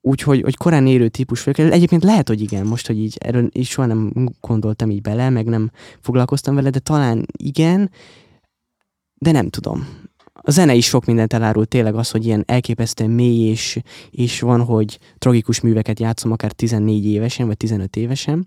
Úgyhogy 0.00 0.40
hogy 0.40 0.56
korán 0.56 0.86
érő 0.86 1.08
típus 1.08 1.44
vagyok. 1.44 1.72
Egyébként 1.72 2.04
lehet, 2.04 2.28
hogy 2.28 2.40
igen, 2.40 2.66
most, 2.66 2.86
hogy 2.86 2.98
így 2.98 3.16
erről 3.20 3.48
is 3.52 3.68
soha 3.68 3.86
nem 3.86 4.28
gondoltam 4.40 4.90
így 4.90 5.00
bele, 5.00 5.30
meg 5.30 5.46
nem 5.46 5.70
foglalkoztam 6.00 6.54
vele, 6.54 6.70
de 6.70 6.78
talán 6.78 7.26
igen, 7.36 7.90
de 9.14 9.30
nem 9.30 9.48
tudom 9.48 9.88
a 10.42 10.50
zene 10.50 10.74
is 10.74 10.86
sok 10.86 11.04
mindent 11.04 11.32
elárul, 11.32 11.66
tényleg 11.66 11.94
az, 11.94 12.10
hogy 12.10 12.26
ilyen 12.26 12.42
elképesztően 12.46 13.10
mély, 13.10 13.48
és, 13.48 13.78
és 14.10 14.40
van, 14.40 14.64
hogy 14.64 14.98
tragikus 15.18 15.60
műveket 15.60 16.00
játszom 16.00 16.32
akár 16.32 16.52
14 16.52 17.06
évesen, 17.06 17.46
vagy 17.46 17.56
15 17.56 17.96
évesen, 17.96 18.46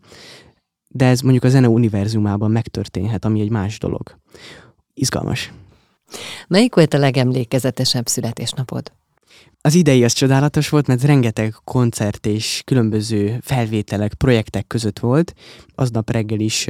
de 0.88 1.06
ez 1.06 1.21
mondjuk 1.21 1.43
a 1.43 1.49
zene 1.49 1.67
univerzumában 1.67 2.51
megtörténhet, 2.51 3.25
ami 3.25 3.41
egy 3.41 3.49
más 3.49 3.79
dolog. 3.79 4.17
Izgalmas. 4.93 5.51
Melyik 6.47 6.75
volt 6.75 6.93
a 6.93 6.97
legemlékezetesebb 6.97 8.08
születésnapod? 8.08 8.91
Az 9.62 9.75
idei 9.75 10.03
az 10.03 10.13
csodálatos 10.13 10.69
volt, 10.69 10.88
mert 10.88 11.03
rengeteg 11.03 11.56
koncert 11.63 12.25
és 12.25 12.62
különböző 12.65 13.38
felvételek, 13.41 14.13
projektek 14.13 14.67
között 14.67 14.99
volt. 14.99 15.34
Aznap 15.75 16.10
reggel 16.10 16.39
is 16.39 16.69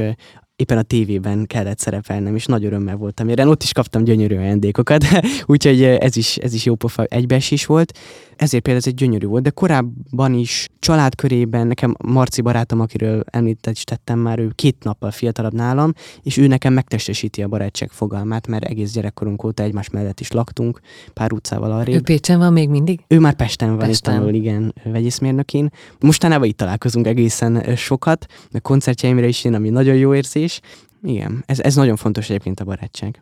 éppen 0.56 0.78
a 0.78 0.82
tévében 0.82 1.46
kellett 1.46 1.80
szerepelnem, 1.80 2.36
és 2.36 2.46
nagy 2.46 2.66
örömmel 2.66 2.96
voltam 2.96 3.30
Én 3.30 3.48
Ott 3.48 3.64
is 3.64 3.72
kaptam 3.72 4.04
gyönyörű 4.04 4.36
ajándékokat, 4.36 5.06
úgyhogy 5.46 5.84
ez 5.84 6.18
is, 6.18 6.38
ez 6.38 6.54
is 6.54 6.66
jó 6.66 6.76
pofa 6.76 7.04
egybeesés 7.04 7.66
volt. 7.66 7.98
Ezért 8.36 8.64
például 8.64 8.86
ez 8.86 8.88
egy 8.88 9.00
gyönyörű 9.00 9.26
volt, 9.26 9.44
de 9.44 9.50
korábban 9.50 10.34
is 10.34 10.68
családkörében, 10.80 11.68
nekem 11.68 11.96
Marci 12.04 12.42
barátom, 12.42 12.80
akiről 12.80 13.24
említett 13.26 13.76
is 13.76 13.84
tettem 13.84 14.20
már, 14.20 14.40
ő 14.40 14.52
két 14.56 14.84
nappal 14.84 15.12
fiatalabb 15.12 15.54
nálam, 15.54 15.94
és 16.22 16.38
ő 16.38 16.48
nekem 16.48 16.74
megtestesíti 16.74 17.44
a 17.44 17.48
barátság 17.48 17.90
fogalmát, 17.90 18.48
mert 18.48 18.64
egész 18.64 18.92
gyerekkorunk 18.92 19.44
óta 19.44 19.64
egymás 19.64 19.90
mellett 19.90 20.20
is 20.20 20.32
laktunk, 20.32 20.80
pár 21.14 21.34
utcával 21.34 21.72
arrébb. 21.72 21.96
Ő 21.96 22.02
Pécsen 22.02 22.40
van 22.40 22.54
még 22.54 22.70
mindig? 22.70 23.00
Ő 23.08 23.20
már 23.20 23.34
Pesten 23.34 23.70
van, 23.70 23.78
Pesten. 23.78 24.16
tanul, 24.16 24.34
igen, 24.34 24.74
vegyészmérnökén. 24.84 25.70
Mostanában 26.00 26.48
itt 26.48 26.58
találkozunk 26.58 27.08
egészen 27.08 27.76
sokat, 27.76 28.26
a 28.52 28.60
koncertjeimre 28.60 29.28
is 29.28 29.44
jön, 29.44 29.54
ami 29.54 29.70
nagyon 29.70 29.96
jó 29.96 30.16
érzés. 30.16 30.60
Igen, 31.04 31.44
ez, 31.46 31.60
ez 31.60 31.76
nagyon 31.76 31.96
fontos 31.96 32.30
egyébként 32.30 32.60
a 32.60 32.64
barátság. 32.64 33.22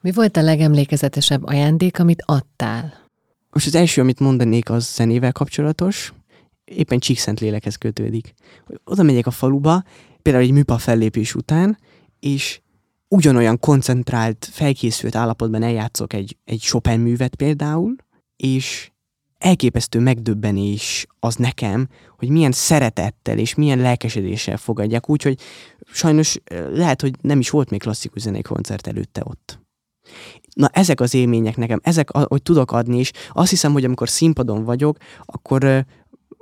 Mi 0.00 0.12
volt 0.12 0.36
a 0.36 0.42
legemlékezetesebb 0.42 1.44
ajándék, 1.44 1.98
amit 1.98 2.22
adtál? 2.26 3.02
Most 3.52 3.66
az 3.66 3.74
első, 3.74 4.00
amit 4.00 4.20
mondanék, 4.20 4.70
az 4.70 4.94
zenével 4.94 5.32
kapcsolatos. 5.32 6.12
Éppen 6.64 6.98
Csíkszent 6.98 7.40
lélekhez 7.40 7.76
kötődik. 7.76 8.34
Oda 8.84 9.02
megyek 9.02 9.26
a 9.26 9.30
faluba, 9.30 9.82
például 10.22 10.44
egy 10.44 10.52
műpa 10.52 10.78
fellépés 10.78 11.34
után, 11.34 11.78
és 12.20 12.60
ugyanolyan 13.08 13.58
koncentrált, 13.58 14.48
felkészült 14.52 15.14
állapotban 15.14 15.62
eljátszok 15.62 16.12
egy, 16.12 16.36
egy 16.44 16.60
Chopin 16.60 17.00
művet 17.00 17.34
például, 17.34 17.96
és 18.36 18.90
elképesztő 19.38 19.98
megdöbbenés 19.98 21.06
az 21.20 21.34
nekem, 21.36 21.88
hogy 22.18 22.28
milyen 22.28 22.52
szeretettel 22.52 23.38
és 23.38 23.54
milyen 23.54 23.78
lelkesedéssel 23.78 24.56
fogadják, 24.56 25.08
úgyhogy 25.08 25.40
sajnos 25.92 26.38
lehet, 26.72 27.00
hogy 27.00 27.14
nem 27.20 27.38
is 27.38 27.50
volt 27.50 27.70
még 27.70 27.80
klasszikus 27.80 28.22
zenei 28.22 28.42
koncert 28.42 28.86
előtte 28.86 29.22
ott. 29.24 29.61
Na 30.54 30.68
ezek 30.72 31.00
az 31.00 31.14
élmények 31.14 31.56
nekem, 31.56 31.80
ezek, 31.82 32.10
hogy 32.10 32.42
tudok 32.42 32.72
adni, 32.72 32.98
és 32.98 33.10
azt 33.32 33.50
hiszem, 33.50 33.72
hogy 33.72 33.84
amikor 33.84 34.08
színpadon 34.08 34.64
vagyok, 34.64 34.96
akkor 35.24 35.84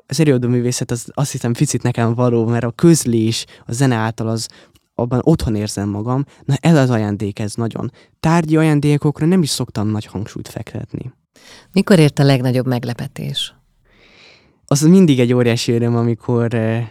az 0.07 0.19
művészet 0.41 0.91
az 0.91 1.11
azt 1.15 1.31
hiszem 1.31 1.53
picit 1.53 1.83
nekem 1.83 2.15
való, 2.15 2.47
mert 2.47 2.65
a 2.65 2.71
közlés, 2.71 3.45
a 3.67 3.73
zene 3.73 3.95
által 3.95 4.29
az 4.29 4.49
abban 4.95 5.21
otthon 5.23 5.55
érzem 5.55 5.89
magam, 5.89 6.25
na 6.45 6.55
ez 6.61 6.77
az 6.77 6.91
ajándék, 6.91 7.39
ez 7.39 7.55
nagyon. 7.55 7.93
Tárgyi 8.21 8.57
ajándékokra 8.57 9.27
nem 9.27 9.43
is 9.43 9.51
szoktam 9.51 9.89
nagy 9.89 10.07
hangsúlyt 10.07 10.49
fektetni. 10.49 11.13
Mikor 11.73 11.99
ért 11.99 12.19
a 12.19 12.25
legnagyobb 12.25 12.67
meglepetés? 12.67 13.55
Az 14.67 14.81
mindig 14.81 15.21
egy 15.21 15.33
óriási 15.33 15.73
öröm, 15.73 15.97
amikor 15.97 16.55
eh, 16.55 16.89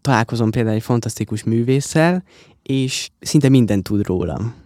találkozom 0.00 0.50
például 0.50 0.74
egy 0.74 0.82
fantasztikus 0.82 1.44
művésszel, 1.44 2.24
és 2.62 3.10
szinte 3.20 3.48
mindent 3.48 3.82
tud 3.82 4.06
rólam 4.06 4.61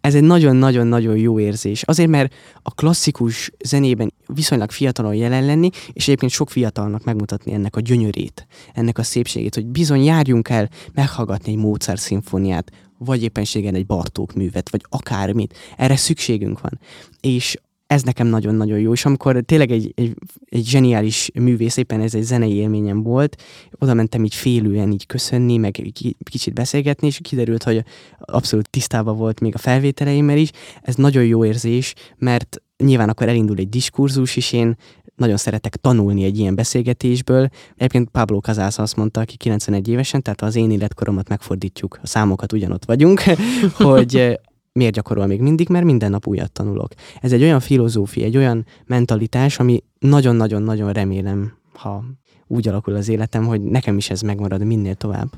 ez 0.00 0.14
egy 0.14 0.22
nagyon-nagyon-nagyon 0.22 1.16
jó 1.16 1.38
érzés. 1.38 1.82
Azért, 1.82 2.08
mert 2.08 2.34
a 2.62 2.74
klasszikus 2.74 3.50
zenében 3.64 4.12
viszonylag 4.26 4.70
fiatalon 4.70 5.14
jelen 5.14 5.44
lenni, 5.44 5.70
és 5.92 6.02
egyébként 6.02 6.32
sok 6.32 6.50
fiatalnak 6.50 7.04
megmutatni 7.04 7.52
ennek 7.52 7.76
a 7.76 7.80
gyönyörét, 7.80 8.46
ennek 8.74 8.98
a 8.98 9.02
szépségét, 9.02 9.54
hogy 9.54 9.66
bizony 9.66 10.04
járjunk 10.04 10.48
el 10.48 10.68
meghallgatni 10.94 11.52
egy 11.52 11.58
Mozart 11.58 12.00
szimfóniát, 12.00 12.70
vagy 12.98 13.22
éppenségen 13.22 13.74
egy 13.74 13.86
Bartók 13.86 14.32
művet, 14.32 14.70
vagy 14.70 14.84
akármit. 14.88 15.56
Erre 15.76 15.96
szükségünk 15.96 16.60
van. 16.60 16.80
És 17.20 17.56
ez 17.92 18.02
nekem 18.02 18.26
nagyon-nagyon 18.26 18.78
jó, 18.78 18.92
és 18.92 19.04
amikor 19.04 19.42
tényleg 19.44 19.70
egy, 19.70 19.92
egy, 19.96 20.14
egy 20.44 20.66
zseniális 20.66 21.30
művész, 21.34 21.76
éppen 21.76 22.00
ez 22.00 22.14
egy 22.14 22.22
zenei 22.22 22.54
élményem 22.54 23.02
volt, 23.02 23.42
oda 23.78 23.94
mentem 23.94 24.24
így 24.24 24.34
félően 24.34 24.92
így 24.92 25.06
köszönni, 25.06 25.56
meg 25.56 25.82
kicsit 26.30 26.54
beszélgetni, 26.54 27.06
és 27.06 27.18
kiderült, 27.22 27.62
hogy 27.62 27.84
abszolút 28.18 28.70
tisztában 28.70 29.16
volt 29.16 29.40
még 29.40 29.54
a 29.54 29.58
felvételeimmel 29.58 30.36
is. 30.36 30.50
Ez 30.82 30.94
nagyon 30.94 31.24
jó 31.24 31.44
érzés, 31.44 31.94
mert 32.18 32.62
nyilván 32.76 33.08
akkor 33.08 33.28
elindul 33.28 33.56
egy 33.56 33.68
diskurzus, 33.68 34.36
és 34.36 34.52
én 34.52 34.76
nagyon 35.16 35.36
szeretek 35.36 35.76
tanulni 35.76 36.24
egy 36.24 36.38
ilyen 36.38 36.54
beszélgetésből. 36.54 37.48
Egyébként 37.76 38.08
Pablo 38.08 38.38
Casals 38.38 38.78
azt 38.78 38.96
mondta, 38.96 39.20
aki 39.20 39.36
91 39.36 39.88
évesen, 39.88 40.22
tehát 40.22 40.42
az 40.42 40.56
én 40.56 40.70
életkoromat 40.70 41.28
megfordítjuk, 41.28 41.98
a 42.02 42.06
számokat 42.06 42.52
ugyanott 42.52 42.84
vagyunk, 42.84 43.22
hogy 43.76 44.40
miért 44.72 44.92
gyakorol 44.94 45.26
még 45.26 45.40
mindig, 45.40 45.68
mert 45.68 45.84
minden 45.84 46.10
nap 46.10 46.26
újat 46.26 46.52
tanulok. 46.52 46.92
Ez 47.20 47.32
egy 47.32 47.42
olyan 47.42 47.60
filozófia, 47.60 48.24
egy 48.24 48.36
olyan 48.36 48.66
mentalitás, 48.86 49.58
ami 49.58 49.82
nagyon-nagyon-nagyon 49.98 50.92
remélem, 50.92 51.52
ha 51.74 52.04
úgy 52.46 52.68
alakul 52.68 52.94
az 52.94 53.08
életem, 53.08 53.46
hogy 53.46 53.62
nekem 53.62 53.96
is 53.96 54.10
ez 54.10 54.20
megmarad 54.20 54.64
minél 54.64 54.94
tovább. 54.94 55.28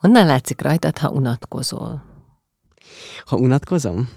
Honnan 0.00 0.26
látszik 0.26 0.60
rajtad, 0.60 0.98
ha 0.98 1.08
unatkozol? 1.08 2.04
Ha 3.24 3.36
unatkozom? 3.36 4.08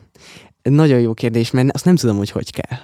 Nagyon 0.62 1.00
jó 1.00 1.14
kérdés, 1.14 1.52
mert 1.52 1.72
azt 1.74 1.86
nem 1.86 1.96
tudom, 1.96 2.18
hogy 2.18 2.30
hogy 2.30 2.52
kell. 2.52 2.78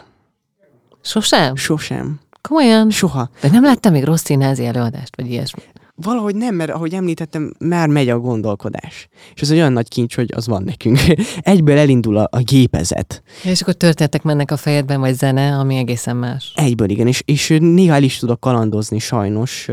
Sosem? 1.01 1.55
Sosem. 1.55 2.19
Komolyan? 2.41 2.89
Soha. 2.89 3.29
De 3.41 3.49
nem 3.49 3.63
láttam 3.63 3.91
még 3.91 4.03
rossz 4.03 4.23
színházi 4.23 4.65
előadást, 4.65 5.15
vagy 5.15 5.31
ilyesmi? 5.31 5.61
Valahogy 5.95 6.35
nem, 6.35 6.55
mert 6.55 6.71
ahogy 6.71 6.93
említettem, 6.93 7.53
már 7.59 7.87
megy 7.87 8.09
a 8.09 8.19
gondolkodás. 8.19 9.07
És 9.33 9.41
ez 9.41 9.51
egy 9.51 9.57
olyan 9.57 9.73
nagy 9.73 9.87
kincs, 9.87 10.15
hogy 10.15 10.31
az 10.35 10.47
van 10.47 10.63
nekünk. 10.63 10.99
Egyből 11.41 11.77
elindul 11.77 12.17
a, 12.17 12.27
a 12.31 12.39
gépezet. 12.39 13.23
Ja, 13.43 13.51
és 13.51 13.61
akkor 13.61 13.73
történetek 13.73 14.23
mennek 14.23 14.51
a 14.51 14.57
fejedben, 14.57 14.99
vagy 14.99 15.13
zene, 15.13 15.57
ami 15.57 15.75
egészen 15.75 16.15
más. 16.15 16.53
Egyből, 16.55 16.89
igen. 16.89 17.07
És, 17.07 17.21
és 17.25 17.57
néha 17.59 17.95
el 17.95 18.03
is 18.03 18.17
tudok 18.17 18.39
kalandozni 18.39 18.99
sajnos 18.99 19.69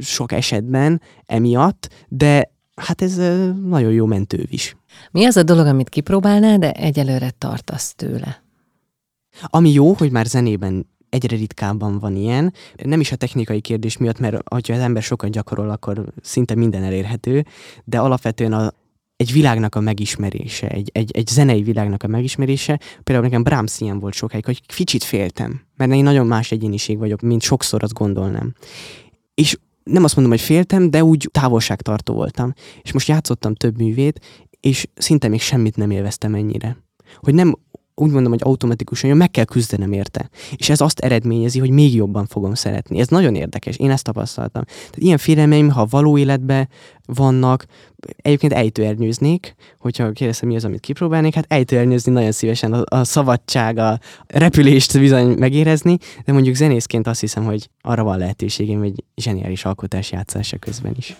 sok 0.00 0.32
esetben 0.32 1.00
emiatt, 1.26 1.88
de 2.08 2.52
hát 2.74 3.02
ez 3.02 3.16
nagyon 3.66 3.92
jó 3.92 4.06
mentő 4.06 4.46
is. 4.50 4.76
Mi 5.10 5.24
az 5.24 5.36
a 5.36 5.42
dolog, 5.42 5.66
amit 5.66 5.88
kipróbálnál, 5.88 6.58
de 6.58 6.72
egyelőre 6.72 7.30
tartasz 7.30 7.94
tőle? 7.94 8.42
Ami 9.42 9.72
jó, 9.72 9.92
hogy 9.92 10.10
már 10.10 10.26
zenében 10.26 10.86
egyre 11.08 11.36
ritkábban 11.36 11.98
van 11.98 12.16
ilyen. 12.16 12.52
Nem 12.84 13.00
is 13.00 13.12
a 13.12 13.16
technikai 13.16 13.60
kérdés 13.60 13.96
miatt, 13.96 14.18
mert 14.18 14.34
ha 14.48 14.56
az 14.56 14.68
ember 14.68 15.02
sokat 15.02 15.30
gyakorol, 15.30 15.70
akkor 15.70 16.04
szinte 16.22 16.54
minden 16.54 16.82
elérhető, 16.82 17.44
de 17.84 17.98
alapvetően 17.98 18.52
a, 18.52 18.72
egy 19.16 19.32
világnak 19.32 19.74
a 19.74 19.80
megismerése, 19.80 20.68
egy, 20.68 20.90
egy, 20.92 21.10
egy 21.16 21.26
zenei 21.26 21.62
világnak 21.62 22.02
a 22.02 22.06
megismerése. 22.06 22.80
Például 23.02 23.26
nekem 23.26 23.42
Brahms 23.42 23.80
ilyen 23.80 23.98
volt 23.98 24.14
sokáig, 24.14 24.44
hogy 24.44 24.66
kicsit 24.66 25.04
féltem, 25.04 25.60
mert 25.76 25.92
én 25.92 26.02
nagyon 26.02 26.26
más 26.26 26.52
egyéniség 26.52 26.98
vagyok, 26.98 27.20
mint 27.20 27.42
sokszor 27.42 27.82
azt 27.82 27.92
gondolnám. 27.92 28.54
És 29.34 29.58
nem 29.82 30.04
azt 30.04 30.16
mondom, 30.16 30.34
hogy 30.34 30.44
féltem, 30.44 30.90
de 30.90 31.04
úgy 31.04 31.28
távolságtartó 31.32 32.14
voltam. 32.14 32.52
És 32.82 32.92
most 32.92 33.08
játszottam 33.08 33.54
több 33.54 33.78
művét, 33.78 34.20
és 34.60 34.86
szinte 34.94 35.28
még 35.28 35.40
semmit 35.40 35.76
nem 35.76 35.90
élveztem 35.90 36.34
ennyire. 36.34 36.76
Hogy 37.16 37.34
nem 37.34 37.58
úgy 38.00 38.10
mondom, 38.10 38.32
hogy 38.32 38.40
automatikusan, 38.44 39.10
hogy 39.10 39.18
meg 39.18 39.30
kell 39.30 39.44
küzdenem 39.44 39.92
érte. 39.92 40.30
És 40.56 40.68
ez 40.68 40.80
azt 40.80 40.98
eredményezi, 40.98 41.58
hogy 41.58 41.70
még 41.70 41.94
jobban 41.94 42.26
fogom 42.26 42.54
szeretni. 42.54 43.00
Ez 43.00 43.08
nagyon 43.08 43.34
érdekes, 43.34 43.76
én 43.76 43.90
ezt 43.90 44.04
tapasztaltam. 44.04 44.64
Tehát 44.64 44.96
ilyen 44.96 45.18
félelmeim, 45.18 45.70
ha 45.70 45.86
való 45.90 46.18
életben 46.18 46.68
vannak, 47.04 47.64
egyébként 48.16 48.52
ejtőernyőznék, 48.52 49.54
hogyha 49.78 50.12
kérdezem, 50.12 50.48
mi 50.48 50.56
az, 50.56 50.64
amit 50.64 50.80
kipróbálnék, 50.80 51.34
hát 51.34 51.44
ejtőernyőzni 51.48 52.12
nagyon 52.12 52.32
szívesen 52.32 52.72
a, 52.72 52.98
a 52.98 53.04
szabadság, 53.04 53.78
a 53.78 53.98
repülést 54.26 54.98
bizony 54.98 55.26
megérezni, 55.26 55.98
de 56.24 56.32
mondjuk 56.32 56.54
zenészként 56.54 57.06
azt 57.06 57.20
hiszem, 57.20 57.44
hogy 57.44 57.70
arra 57.80 58.02
van 58.02 58.18
lehetőségem, 58.18 58.78
hogy 58.78 59.04
zseniális 59.16 59.64
alkotás 59.64 60.12
játszása 60.12 60.56
közben 60.58 60.94
is. 60.96 61.16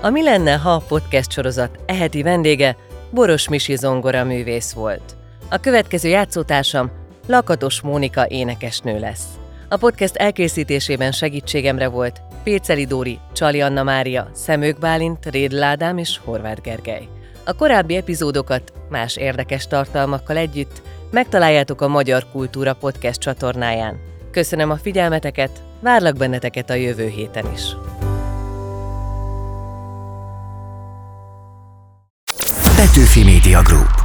A 0.00 0.10
Mi 0.10 0.22
lenne, 0.22 0.56
ha 0.56 0.82
podcast 0.88 1.30
sorozat 1.30 1.78
eheti 1.86 2.22
vendége 2.22 2.76
Boros 3.10 3.48
Misi 3.48 3.76
zongora 3.76 4.24
művész 4.24 4.72
volt. 4.72 5.16
A 5.50 5.58
következő 5.58 6.08
játszótársam 6.08 6.90
Lakatos 7.26 7.80
Mónika 7.80 8.26
énekesnő 8.28 8.98
lesz. 8.98 9.24
A 9.68 9.76
podcast 9.76 10.16
elkészítésében 10.16 11.12
segítségemre 11.12 11.88
volt 11.88 12.20
Péceli 12.42 12.84
Dóri, 12.84 13.18
Csali 13.32 13.60
Anna 13.60 13.82
Mária, 13.82 14.30
Szemők 14.32 14.78
Bálint, 14.78 15.26
Rédl 15.30 15.62
Ádám 15.62 15.98
és 15.98 16.20
Horváth 16.24 16.60
Gergely. 16.60 17.08
A 17.44 17.52
korábbi 17.52 17.96
epizódokat 17.96 18.72
más 18.88 19.16
érdekes 19.16 19.66
tartalmakkal 19.66 20.36
együtt 20.36 20.82
megtaláljátok 21.10 21.80
a 21.80 21.88
Magyar 21.88 22.26
Kultúra 22.32 22.74
Podcast 22.74 23.20
csatornáján. 23.20 24.00
Köszönöm 24.30 24.70
a 24.70 24.76
figyelmeteket, 24.76 25.50
várlak 25.80 26.16
benneteket 26.16 26.70
a 26.70 26.74
jövő 26.74 27.08
héten 27.08 27.52
is. 27.54 27.62
Petőfi 32.96 33.24
Media 33.24 33.62
Group. 33.62 33.95